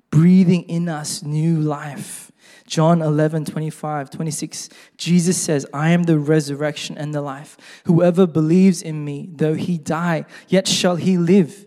breathing 0.10 0.64
in 0.64 0.88
us 0.88 1.22
new 1.22 1.58
life. 1.58 2.31
John 2.72 3.02
11, 3.02 3.44
25, 3.44 4.10
26, 4.12 4.70
Jesus 4.96 5.36
says, 5.36 5.66
I 5.74 5.90
am 5.90 6.04
the 6.04 6.18
resurrection 6.18 6.98
and 6.98 7.14
the 7.14 7.20
life. 7.20 7.58
Whoever 7.84 8.26
believes 8.26 8.82
in 8.82 9.04
me, 9.04 9.28
though 9.30 9.56
he 9.56 9.78
die, 9.78 10.26
yet 10.48 10.70
shall 10.70 10.96
he 10.96 11.18
live. 11.18 11.66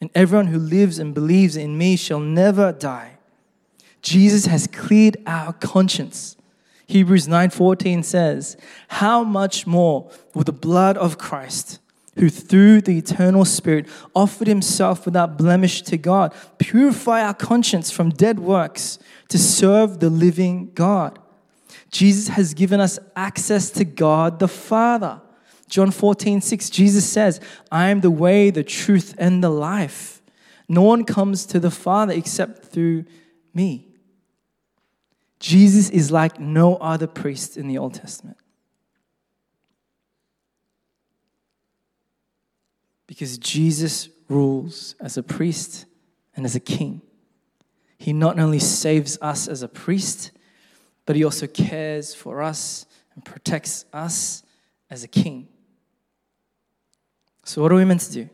And 0.00 0.10
everyone 0.12 0.48
who 0.48 0.58
lives 0.58 0.98
and 0.98 1.14
believes 1.14 1.56
in 1.56 1.78
me 1.78 1.94
shall 1.94 2.18
never 2.18 2.72
die. 2.72 3.18
Jesus 4.02 4.46
has 4.46 4.66
cleared 4.66 5.18
our 5.24 5.52
conscience. 5.52 6.36
Hebrews 6.88 7.28
9:14 7.28 8.02
says, 8.02 8.56
"How 8.88 9.22
much 9.22 9.68
more 9.68 10.10
will 10.34 10.42
the 10.42 10.52
blood 10.52 10.96
of 10.96 11.16
Christ, 11.16 11.78
who 12.16 12.28
through 12.28 12.80
the 12.80 12.98
eternal 12.98 13.44
Spirit 13.44 13.86
offered 14.14 14.48
himself 14.48 15.04
without 15.04 15.38
blemish 15.38 15.82
to 15.82 15.96
God, 15.96 16.32
purify 16.58 17.22
our 17.22 17.34
conscience 17.34 17.90
from 17.90 18.10
dead 18.10 18.38
works 18.38 18.98
to 19.28 19.38
serve 19.38 20.00
the 20.00 20.10
living 20.10 20.70
God?" 20.74 21.18
Jesus 21.90 22.28
has 22.28 22.54
given 22.54 22.80
us 22.80 22.98
access 23.14 23.70
to 23.70 23.84
God 23.84 24.38
the 24.38 24.48
Father. 24.48 25.20
John 25.68 25.90
14, 25.90 26.40
6, 26.40 26.70
Jesus 26.70 27.04
says, 27.04 27.40
I 27.72 27.88
am 27.88 28.00
the 28.00 28.10
way, 28.10 28.50
the 28.50 28.62
truth, 28.62 29.14
and 29.18 29.42
the 29.42 29.50
life. 29.50 30.22
No 30.68 30.82
one 30.82 31.04
comes 31.04 31.46
to 31.46 31.58
the 31.58 31.70
Father 31.70 32.12
except 32.12 32.66
through 32.66 33.04
me. 33.52 33.88
Jesus 35.40 35.90
is 35.90 36.10
like 36.10 36.38
no 36.38 36.76
other 36.76 37.06
priest 37.06 37.56
in 37.56 37.68
the 37.68 37.78
Old 37.78 37.94
Testament. 37.94 38.36
Because 43.06 43.38
Jesus 43.38 44.08
rules 44.28 44.94
as 45.00 45.16
a 45.16 45.22
priest 45.22 45.86
and 46.36 46.44
as 46.44 46.56
a 46.56 46.60
king. 46.60 47.02
He 47.98 48.12
not 48.12 48.38
only 48.38 48.58
saves 48.58 49.18
us 49.20 49.48
as 49.48 49.62
a 49.62 49.68
priest, 49.68 50.30
but 51.06 51.16
he 51.16 51.24
also 51.24 51.46
cares 51.46 52.14
for 52.14 52.42
us 52.42 52.86
and 53.14 53.24
protects 53.24 53.84
us 53.92 54.42
as 54.90 55.04
a 55.04 55.08
king. 55.08 55.48
So, 57.44 57.62
what 57.62 57.72
are 57.72 57.76
we 57.76 57.84
meant 57.84 58.00
to 58.02 58.12
do? 58.12 58.30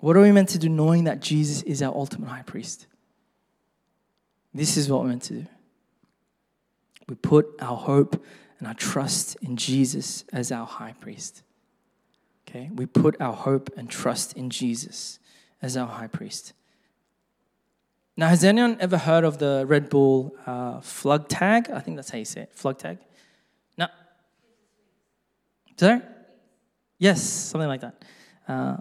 What 0.00 0.16
are 0.16 0.20
we 0.22 0.32
meant 0.32 0.50
to 0.50 0.58
do 0.58 0.68
knowing 0.68 1.04
that 1.04 1.20
Jesus 1.20 1.62
is 1.62 1.82
our 1.82 1.94
ultimate 1.94 2.28
high 2.28 2.42
priest? 2.42 2.86
This 4.52 4.76
is 4.76 4.88
what 4.88 5.02
we're 5.02 5.08
meant 5.08 5.22
to 5.24 5.34
do. 5.34 5.46
We 7.08 7.16
put 7.16 7.46
our 7.60 7.76
hope 7.76 8.24
and 8.58 8.68
our 8.68 8.74
trust 8.74 9.36
in 9.42 9.56
Jesus 9.56 10.24
as 10.32 10.52
our 10.52 10.66
high 10.66 10.94
priest. 11.00 11.42
Okay? 12.54 12.70
We 12.72 12.86
put 12.86 13.20
our 13.20 13.32
hope 13.32 13.70
and 13.76 13.90
trust 13.90 14.34
in 14.34 14.48
Jesus 14.48 15.18
as 15.60 15.76
our 15.76 15.88
high 15.88 16.06
priest. 16.06 16.52
Now, 18.16 18.28
has 18.28 18.44
anyone 18.44 18.76
ever 18.78 18.96
heard 18.96 19.24
of 19.24 19.38
the 19.38 19.64
Red 19.66 19.88
Bull 19.88 20.36
uh, 20.46 20.78
flug 20.78 21.26
tag? 21.28 21.68
I 21.70 21.80
think 21.80 21.96
that's 21.96 22.10
how 22.10 22.18
you 22.18 22.24
say 22.24 22.42
it. 22.42 22.54
Flug 22.54 22.78
tag? 22.78 22.98
No. 23.76 23.88
Sorry? 25.76 26.00
Yes, 26.98 27.22
something 27.22 27.68
like 27.68 27.80
that. 27.80 28.04
Uh, 28.46 28.76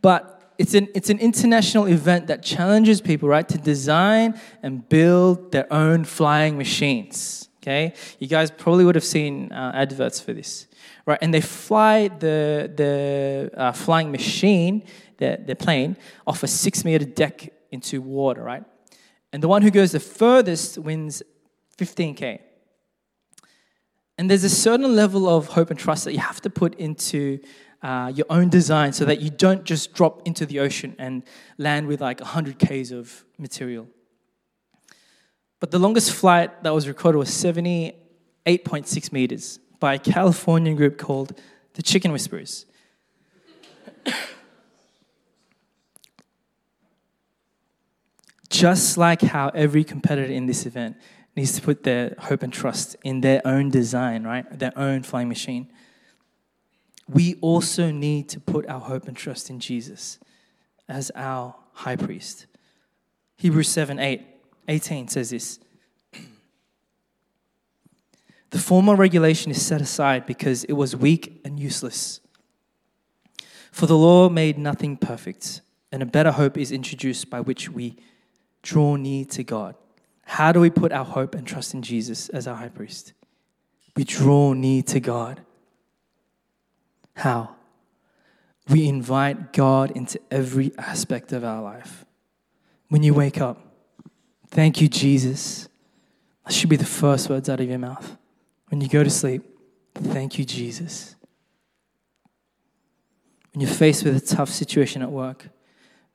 but 0.00 0.54
it's 0.56 0.72
an, 0.72 0.88
it's 0.94 1.10
an 1.10 1.18
international 1.18 1.86
event 1.86 2.28
that 2.28 2.42
challenges 2.42 3.02
people, 3.02 3.28
right, 3.28 3.46
to 3.46 3.58
design 3.58 4.40
and 4.62 4.88
build 4.88 5.52
their 5.52 5.70
own 5.70 6.04
flying 6.04 6.56
machines. 6.56 7.50
Okay? 7.62 7.92
You 8.18 8.26
guys 8.26 8.50
probably 8.50 8.86
would 8.86 8.94
have 8.94 9.04
seen 9.04 9.52
uh, 9.52 9.72
adverts 9.74 10.18
for 10.18 10.32
this, 10.32 10.66
right? 11.08 11.18
And 11.22 11.32
they 11.32 11.40
fly 11.40 12.08
the, 12.08 12.70
the 12.76 13.50
uh, 13.56 13.72
flying 13.72 14.12
machine, 14.12 14.84
the, 15.16 15.42
the 15.44 15.56
plane, 15.56 15.96
off 16.26 16.42
a 16.42 16.46
six 16.46 16.84
meter 16.84 17.06
deck 17.06 17.50
into 17.72 18.02
water, 18.02 18.42
right? 18.42 18.62
And 19.32 19.42
the 19.42 19.48
one 19.48 19.62
who 19.62 19.70
goes 19.70 19.92
the 19.92 20.00
furthest 20.00 20.76
wins 20.76 21.22
15K. 21.78 22.40
And 24.18 24.28
there's 24.28 24.44
a 24.44 24.50
certain 24.50 24.94
level 24.94 25.26
of 25.26 25.46
hope 25.46 25.70
and 25.70 25.78
trust 25.78 26.04
that 26.04 26.12
you 26.12 26.18
have 26.18 26.42
to 26.42 26.50
put 26.50 26.74
into 26.74 27.38
uh, 27.82 28.12
your 28.14 28.26
own 28.28 28.50
design 28.50 28.92
so 28.92 29.06
that 29.06 29.22
you 29.22 29.30
don't 29.30 29.64
just 29.64 29.94
drop 29.94 30.20
into 30.26 30.44
the 30.44 30.60
ocean 30.60 30.94
and 30.98 31.22
land 31.56 31.86
with 31.86 32.02
like 32.02 32.20
100 32.20 32.58
Ks 32.58 32.90
of 32.90 33.24
material. 33.38 33.88
But 35.58 35.70
the 35.70 35.78
longest 35.78 36.12
flight 36.12 36.62
that 36.64 36.74
was 36.74 36.86
recorded 36.86 37.16
was 37.16 37.30
78.6 37.30 39.12
meters 39.12 39.58
by 39.80 39.94
a 39.94 39.98
Californian 39.98 40.76
group 40.76 40.98
called 40.98 41.38
the 41.74 41.82
Chicken 41.82 42.12
Whisperers. 42.12 42.66
Just 48.50 48.96
like 48.96 49.20
how 49.22 49.50
every 49.50 49.84
competitor 49.84 50.32
in 50.32 50.46
this 50.46 50.64
event 50.66 50.96
needs 51.36 51.52
to 51.52 51.62
put 51.62 51.84
their 51.84 52.14
hope 52.18 52.42
and 52.42 52.52
trust 52.52 52.96
in 53.04 53.20
their 53.20 53.40
own 53.46 53.70
design, 53.70 54.24
right? 54.24 54.58
Their 54.58 54.72
own 54.76 55.02
flying 55.02 55.28
machine 55.28 55.70
we 57.08 57.36
also 57.40 57.90
need 57.90 58.28
to 58.28 58.40
put 58.40 58.68
our 58.68 58.80
hope 58.80 59.08
and 59.08 59.16
trust 59.16 59.48
in 59.48 59.60
Jesus 59.60 60.18
as 60.88 61.10
our 61.14 61.54
high 61.72 61.96
priest. 61.96 62.46
Hebrews 63.36 63.68
7 63.68 63.98
8, 63.98 64.22
18 64.68 65.08
says 65.08 65.30
this. 65.30 65.58
The 68.50 68.58
former 68.58 68.94
regulation 68.94 69.50
is 69.50 69.64
set 69.64 69.80
aside 69.80 70.26
because 70.26 70.64
it 70.64 70.72
was 70.72 70.96
weak 70.96 71.40
and 71.44 71.60
useless. 71.60 72.20
For 73.70 73.86
the 73.86 73.96
law 73.96 74.28
made 74.28 74.58
nothing 74.58 74.96
perfect, 74.96 75.60
and 75.92 76.02
a 76.02 76.06
better 76.06 76.32
hope 76.32 76.56
is 76.56 76.72
introduced 76.72 77.28
by 77.28 77.40
which 77.40 77.68
we 77.68 77.96
draw 78.62 78.96
near 78.96 79.24
to 79.26 79.44
God. 79.44 79.74
How 80.24 80.52
do 80.52 80.60
we 80.60 80.70
put 80.70 80.92
our 80.92 81.04
hope 81.04 81.34
and 81.34 81.46
trust 81.46 81.74
in 81.74 81.82
Jesus 81.82 82.28
as 82.30 82.46
our 82.46 82.56
high 82.56 82.68
priest? 82.68 83.12
We 83.96 84.04
draw 84.04 84.52
near 84.52 84.82
to 84.84 85.00
God. 85.00 85.42
How? 87.16 87.56
We 88.68 88.88
invite 88.88 89.52
God 89.52 89.90
into 89.92 90.20
every 90.30 90.72
aspect 90.78 91.32
of 91.32 91.44
our 91.44 91.62
life. 91.62 92.04
When 92.88 93.02
you 93.02 93.14
wake 93.14 93.40
up, 93.40 93.58
thank 94.48 94.80
you, 94.80 94.88
Jesus. 94.88 95.68
That 96.44 96.52
should 96.52 96.70
be 96.70 96.76
the 96.76 96.84
first 96.84 97.28
words 97.28 97.48
out 97.48 97.60
of 97.60 97.68
your 97.68 97.78
mouth. 97.78 98.16
When 98.68 98.80
you 98.80 98.88
go 98.88 99.02
to 99.02 99.10
sleep, 99.10 99.42
thank 99.94 100.38
you, 100.38 100.44
Jesus. 100.44 101.16
When 103.52 103.60
you're 103.62 103.70
faced 103.70 104.04
with 104.04 104.16
a 104.16 104.36
tough 104.36 104.50
situation 104.50 105.02
at 105.02 105.10
work, 105.10 105.48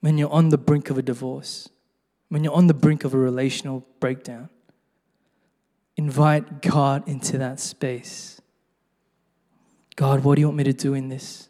when 0.00 0.18
you're 0.18 0.32
on 0.32 0.50
the 0.50 0.58
brink 0.58 0.90
of 0.90 0.98
a 0.98 1.02
divorce, 1.02 1.68
when 2.28 2.44
you're 2.44 2.54
on 2.54 2.66
the 2.66 2.74
brink 2.74 3.04
of 3.04 3.14
a 3.14 3.18
relational 3.18 3.86
breakdown, 4.00 4.48
invite 5.96 6.62
God 6.62 7.08
into 7.08 7.38
that 7.38 7.60
space 7.60 8.40
God, 9.96 10.24
what 10.24 10.34
do 10.34 10.40
you 10.40 10.48
want 10.48 10.56
me 10.56 10.64
to 10.64 10.72
do 10.72 10.94
in 10.94 11.08
this? 11.08 11.48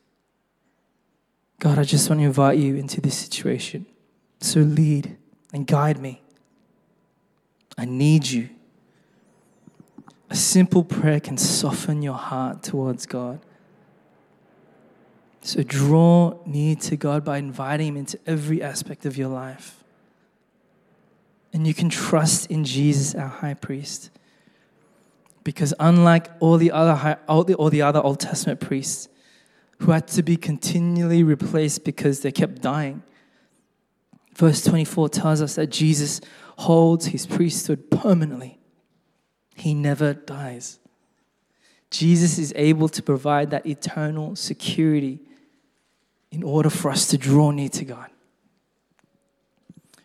God, 1.60 1.78
I 1.78 1.84
just 1.84 2.10
want 2.10 2.20
to 2.20 2.26
invite 2.26 2.58
you 2.58 2.76
into 2.76 3.00
this 3.00 3.16
situation. 3.16 3.86
So 4.40 4.60
lead 4.60 5.16
and 5.52 5.66
guide 5.66 5.98
me. 5.98 6.22
I 7.78 7.86
need 7.86 8.26
you. 8.26 8.50
A 10.34 10.36
simple 10.36 10.82
prayer 10.82 11.20
can 11.20 11.38
soften 11.38 12.02
your 12.02 12.16
heart 12.16 12.64
towards 12.64 13.06
God. 13.06 13.38
So 15.42 15.62
draw 15.62 16.40
near 16.44 16.74
to 16.74 16.96
God 16.96 17.24
by 17.24 17.38
inviting 17.38 17.86
Him 17.86 17.96
into 17.98 18.18
every 18.26 18.60
aspect 18.60 19.06
of 19.06 19.16
your 19.16 19.28
life. 19.28 19.84
And 21.52 21.68
you 21.68 21.72
can 21.72 21.88
trust 21.88 22.50
in 22.50 22.64
Jesus, 22.64 23.14
our 23.14 23.28
high 23.28 23.54
priest. 23.54 24.10
Because 25.44 25.72
unlike 25.78 26.32
all 26.40 26.58
the 26.58 26.72
other, 26.72 26.96
high, 26.96 27.16
all, 27.28 27.44
the, 27.44 27.54
all 27.54 27.70
the 27.70 27.82
other 27.82 28.00
Old 28.00 28.18
Testament 28.18 28.58
priests 28.58 29.08
who 29.82 29.92
had 29.92 30.08
to 30.08 30.24
be 30.24 30.36
continually 30.36 31.22
replaced 31.22 31.84
because 31.84 32.22
they 32.22 32.32
kept 32.32 32.60
dying, 32.60 33.04
verse 34.34 34.64
24 34.64 35.10
tells 35.10 35.40
us 35.40 35.54
that 35.54 35.68
Jesus 35.68 36.20
holds 36.56 37.06
his 37.06 37.24
priesthood 37.24 37.88
permanently. 37.88 38.58
He 39.54 39.74
never 39.74 40.14
dies. 40.14 40.78
Jesus 41.90 42.38
is 42.38 42.52
able 42.56 42.88
to 42.88 43.02
provide 43.02 43.50
that 43.50 43.66
eternal 43.66 44.34
security 44.34 45.20
in 46.30 46.42
order 46.42 46.70
for 46.70 46.90
us 46.90 47.06
to 47.08 47.18
draw 47.18 47.52
near 47.52 47.68
to 47.68 47.84
God. 47.84 48.10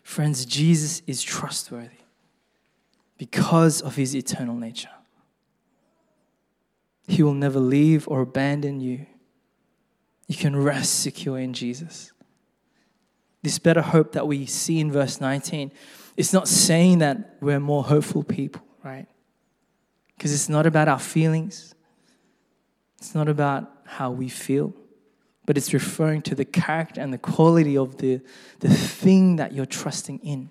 Friends, 0.02 0.44
Jesus 0.44 1.02
is 1.06 1.22
trustworthy 1.22 1.88
because 3.18 3.80
of 3.82 3.96
his 3.96 4.14
eternal 4.14 4.54
nature. 4.54 4.88
He 7.06 7.22
will 7.22 7.34
never 7.34 7.58
leave 7.58 8.06
or 8.06 8.20
abandon 8.20 8.80
you. 8.80 9.06
You 10.28 10.36
can 10.36 10.54
rest 10.54 11.00
secure 11.00 11.38
in 11.38 11.52
Jesus. 11.52 12.12
This 13.42 13.58
better 13.58 13.82
hope 13.82 14.12
that 14.12 14.28
we 14.28 14.46
see 14.46 14.78
in 14.78 14.92
verse 14.92 15.20
19, 15.20 15.72
it's 16.16 16.32
not 16.32 16.46
saying 16.46 16.98
that 16.98 17.36
we're 17.40 17.58
more 17.58 17.82
hopeful 17.82 18.22
people, 18.22 18.62
right? 18.84 19.06
Because 20.20 20.34
it's 20.34 20.50
not 20.50 20.66
about 20.66 20.86
our 20.86 20.98
feelings, 20.98 21.74
it's 22.98 23.14
not 23.14 23.26
about 23.30 23.72
how 23.86 24.10
we 24.10 24.28
feel 24.28 24.74
but 25.50 25.58
it's 25.58 25.74
referring 25.74 26.22
to 26.22 26.36
the 26.36 26.44
character 26.44 27.00
and 27.00 27.12
the 27.12 27.18
quality 27.18 27.76
of 27.76 27.96
the, 27.96 28.20
the 28.60 28.68
thing 28.72 29.34
that 29.34 29.52
you're 29.52 29.66
trusting 29.66 30.20
in. 30.20 30.48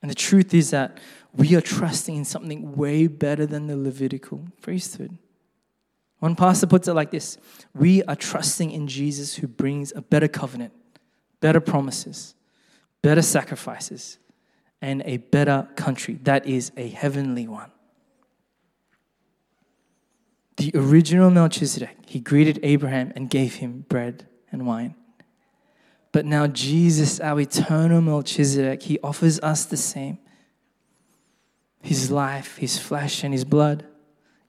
And 0.00 0.08
the 0.08 0.14
truth 0.14 0.54
is 0.54 0.70
that 0.70 1.00
we 1.32 1.56
are 1.56 1.60
trusting 1.60 2.14
in 2.14 2.24
something 2.24 2.76
way 2.76 3.08
better 3.08 3.44
than 3.44 3.66
the 3.66 3.76
Levitical 3.76 4.46
priesthood. 4.62 5.18
One 6.20 6.36
pastor 6.36 6.68
puts 6.68 6.86
it 6.86 6.94
like 6.94 7.10
this 7.10 7.36
We 7.74 8.04
are 8.04 8.14
trusting 8.14 8.70
in 8.70 8.86
Jesus 8.86 9.34
who 9.34 9.48
brings 9.48 9.92
a 9.96 10.00
better 10.00 10.28
covenant, 10.28 10.72
better 11.40 11.58
promises, 11.58 12.36
better 13.02 13.22
sacrifices, 13.22 14.18
and 14.80 15.02
a 15.06 15.16
better 15.16 15.66
country 15.74 16.20
that 16.22 16.46
is 16.46 16.70
a 16.76 16.86
heavenly 16.86 17.48
one. 17.48 17.72
The 20.56 20.70
original 20.74 21.30
Melchizedek, 21.30 21.96
he 22.06 22.20
greeted 22.20 22.60
Abraham 22.62 23.12
and 23.16 23.28
gave 23.28 23.56
him 23.56 23.84
bread 23.88 24.26
and 24.52 24.66
wine. 24.66 24.94
But 26.12 26.24
now, 26.24 26.46
Jesus, 26.46 27.18
our 27.18 27.40
eternal 27.40 28.00
Melchizedek, 28.00 28.84
he 28.84 29.00
offers 29.00 29.40
us 29.40 29.64
the 29.64 29.76
same 29.76 30.18
his 31.82 32.10
life, 32.10 32.56
his 32.56 32.78
flesh, 32.78 33.22
and 33.24 33.34
his 33.34 33.44
blood. 33.44 33.84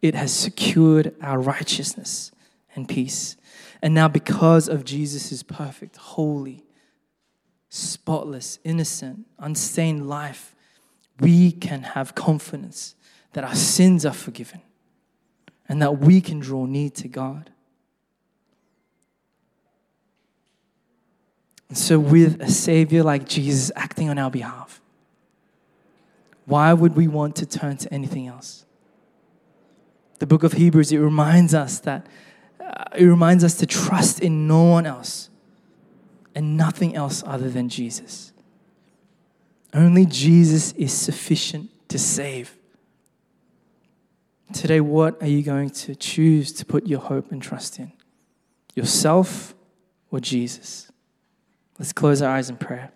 It 0.02 0.16
has 0.16 0.32
secured 0.32 1.14
our 1.22 1.38
righteousness 1.38 2.32
and 2.76 2.88
peace. 2.88 3.36
And 3.82 3.94
now, 3.94 4.08
because 4.08 4.70
of 4.70 4.86
Jesus' 4.86 5.44
perfect, 5.44 5.98
holy, 5.98 6.64
spotless, 7.68 8.60
innocent, 8.64 9.26
unstained 9.38 10.08
life, 10.08 10.56
we 11.20 11.52
can 11.52 11.84
have 11.84 12.16
confidence 12.16 12.96
that 13.34 13.44
our 13.44 13.56
sins 13.56 14.06
are 14.06 14.14
forgiven 14.14 14.62
and 15.68 15.82
that 15.82 16.00
we 16.00 16.22
can 16.22 16.40
draw 16.40 16.66
near 16.66 16.90
to 16.92 17.08
God. 17.08 17.50
And 21.70 21.78
so, 21.78 22.00
with 22.00 22.42
a 22.42 22.50
Savior 22.50 23.04
like 23.04 23.28
Jesus 23.28 23.72
acting 23.76 24.10
on 24.10 24.18
our 24.18 24.30
behalf, 24.30 24.82
why 26.46 26.74
would 26.74 26.96
we 26.96 27.08
want 27.08 27.36
to 27.38 27.46
turn 27.46 27.78
to 27.78 27.94
anything 27.94 28.28
else? 28.28 28.66
The 30.20 30.28
book 30.28 30.44
of 30.44 30.54
Hebrews, 30.54 30.92
it 30.92 31.00
reminds 31.00 31.54
us 31.54 31.80
that 31.80 32.08
uh, 32.64 32.86
it 32.96 33.06
reminds 33.06 33.44
us 33.44 33.56
to 33.56 33.66
trust 33.66 34.20
in 34.22 34.48
no 34.48 34.64
one 34.64 34.86
else 34.86 35.30
and 36.34 36.56
nothing 36.56 36.96
else 36.96 37.24
other 37.26 37.50
than 37.50 37.70
Jesus. 37.70 38.32
Only 39.74 40.06
Jesus 40.06 40.72
is 40.74 40.94
sufficient 40.94 41.70
to 41.90 42.00
save. 42.00 42.56
Today, 44.54 44.80
what 44.80 45.22
are 45.22 45.28
you 45.28 45.44
going 45.44 45.70
to 45.72 45.96
choose 45.96 46.52
to 46.54 46.66
put 46.66 46.88
your 46.88 47.00
hope 47.00 47.32
and 47.32 47.42
trust 47.42 47.80
in? 47.80 47.92
Yourself 48.76 49.56
or 50.12 50.20
Jesus? 50.20 50.92
Let's 51.80 51.92
close 51.92 52.22
our 52.22 52.36
eyes 52.36 52.50
in 52.50 52.58
prayer. 52.58 52.92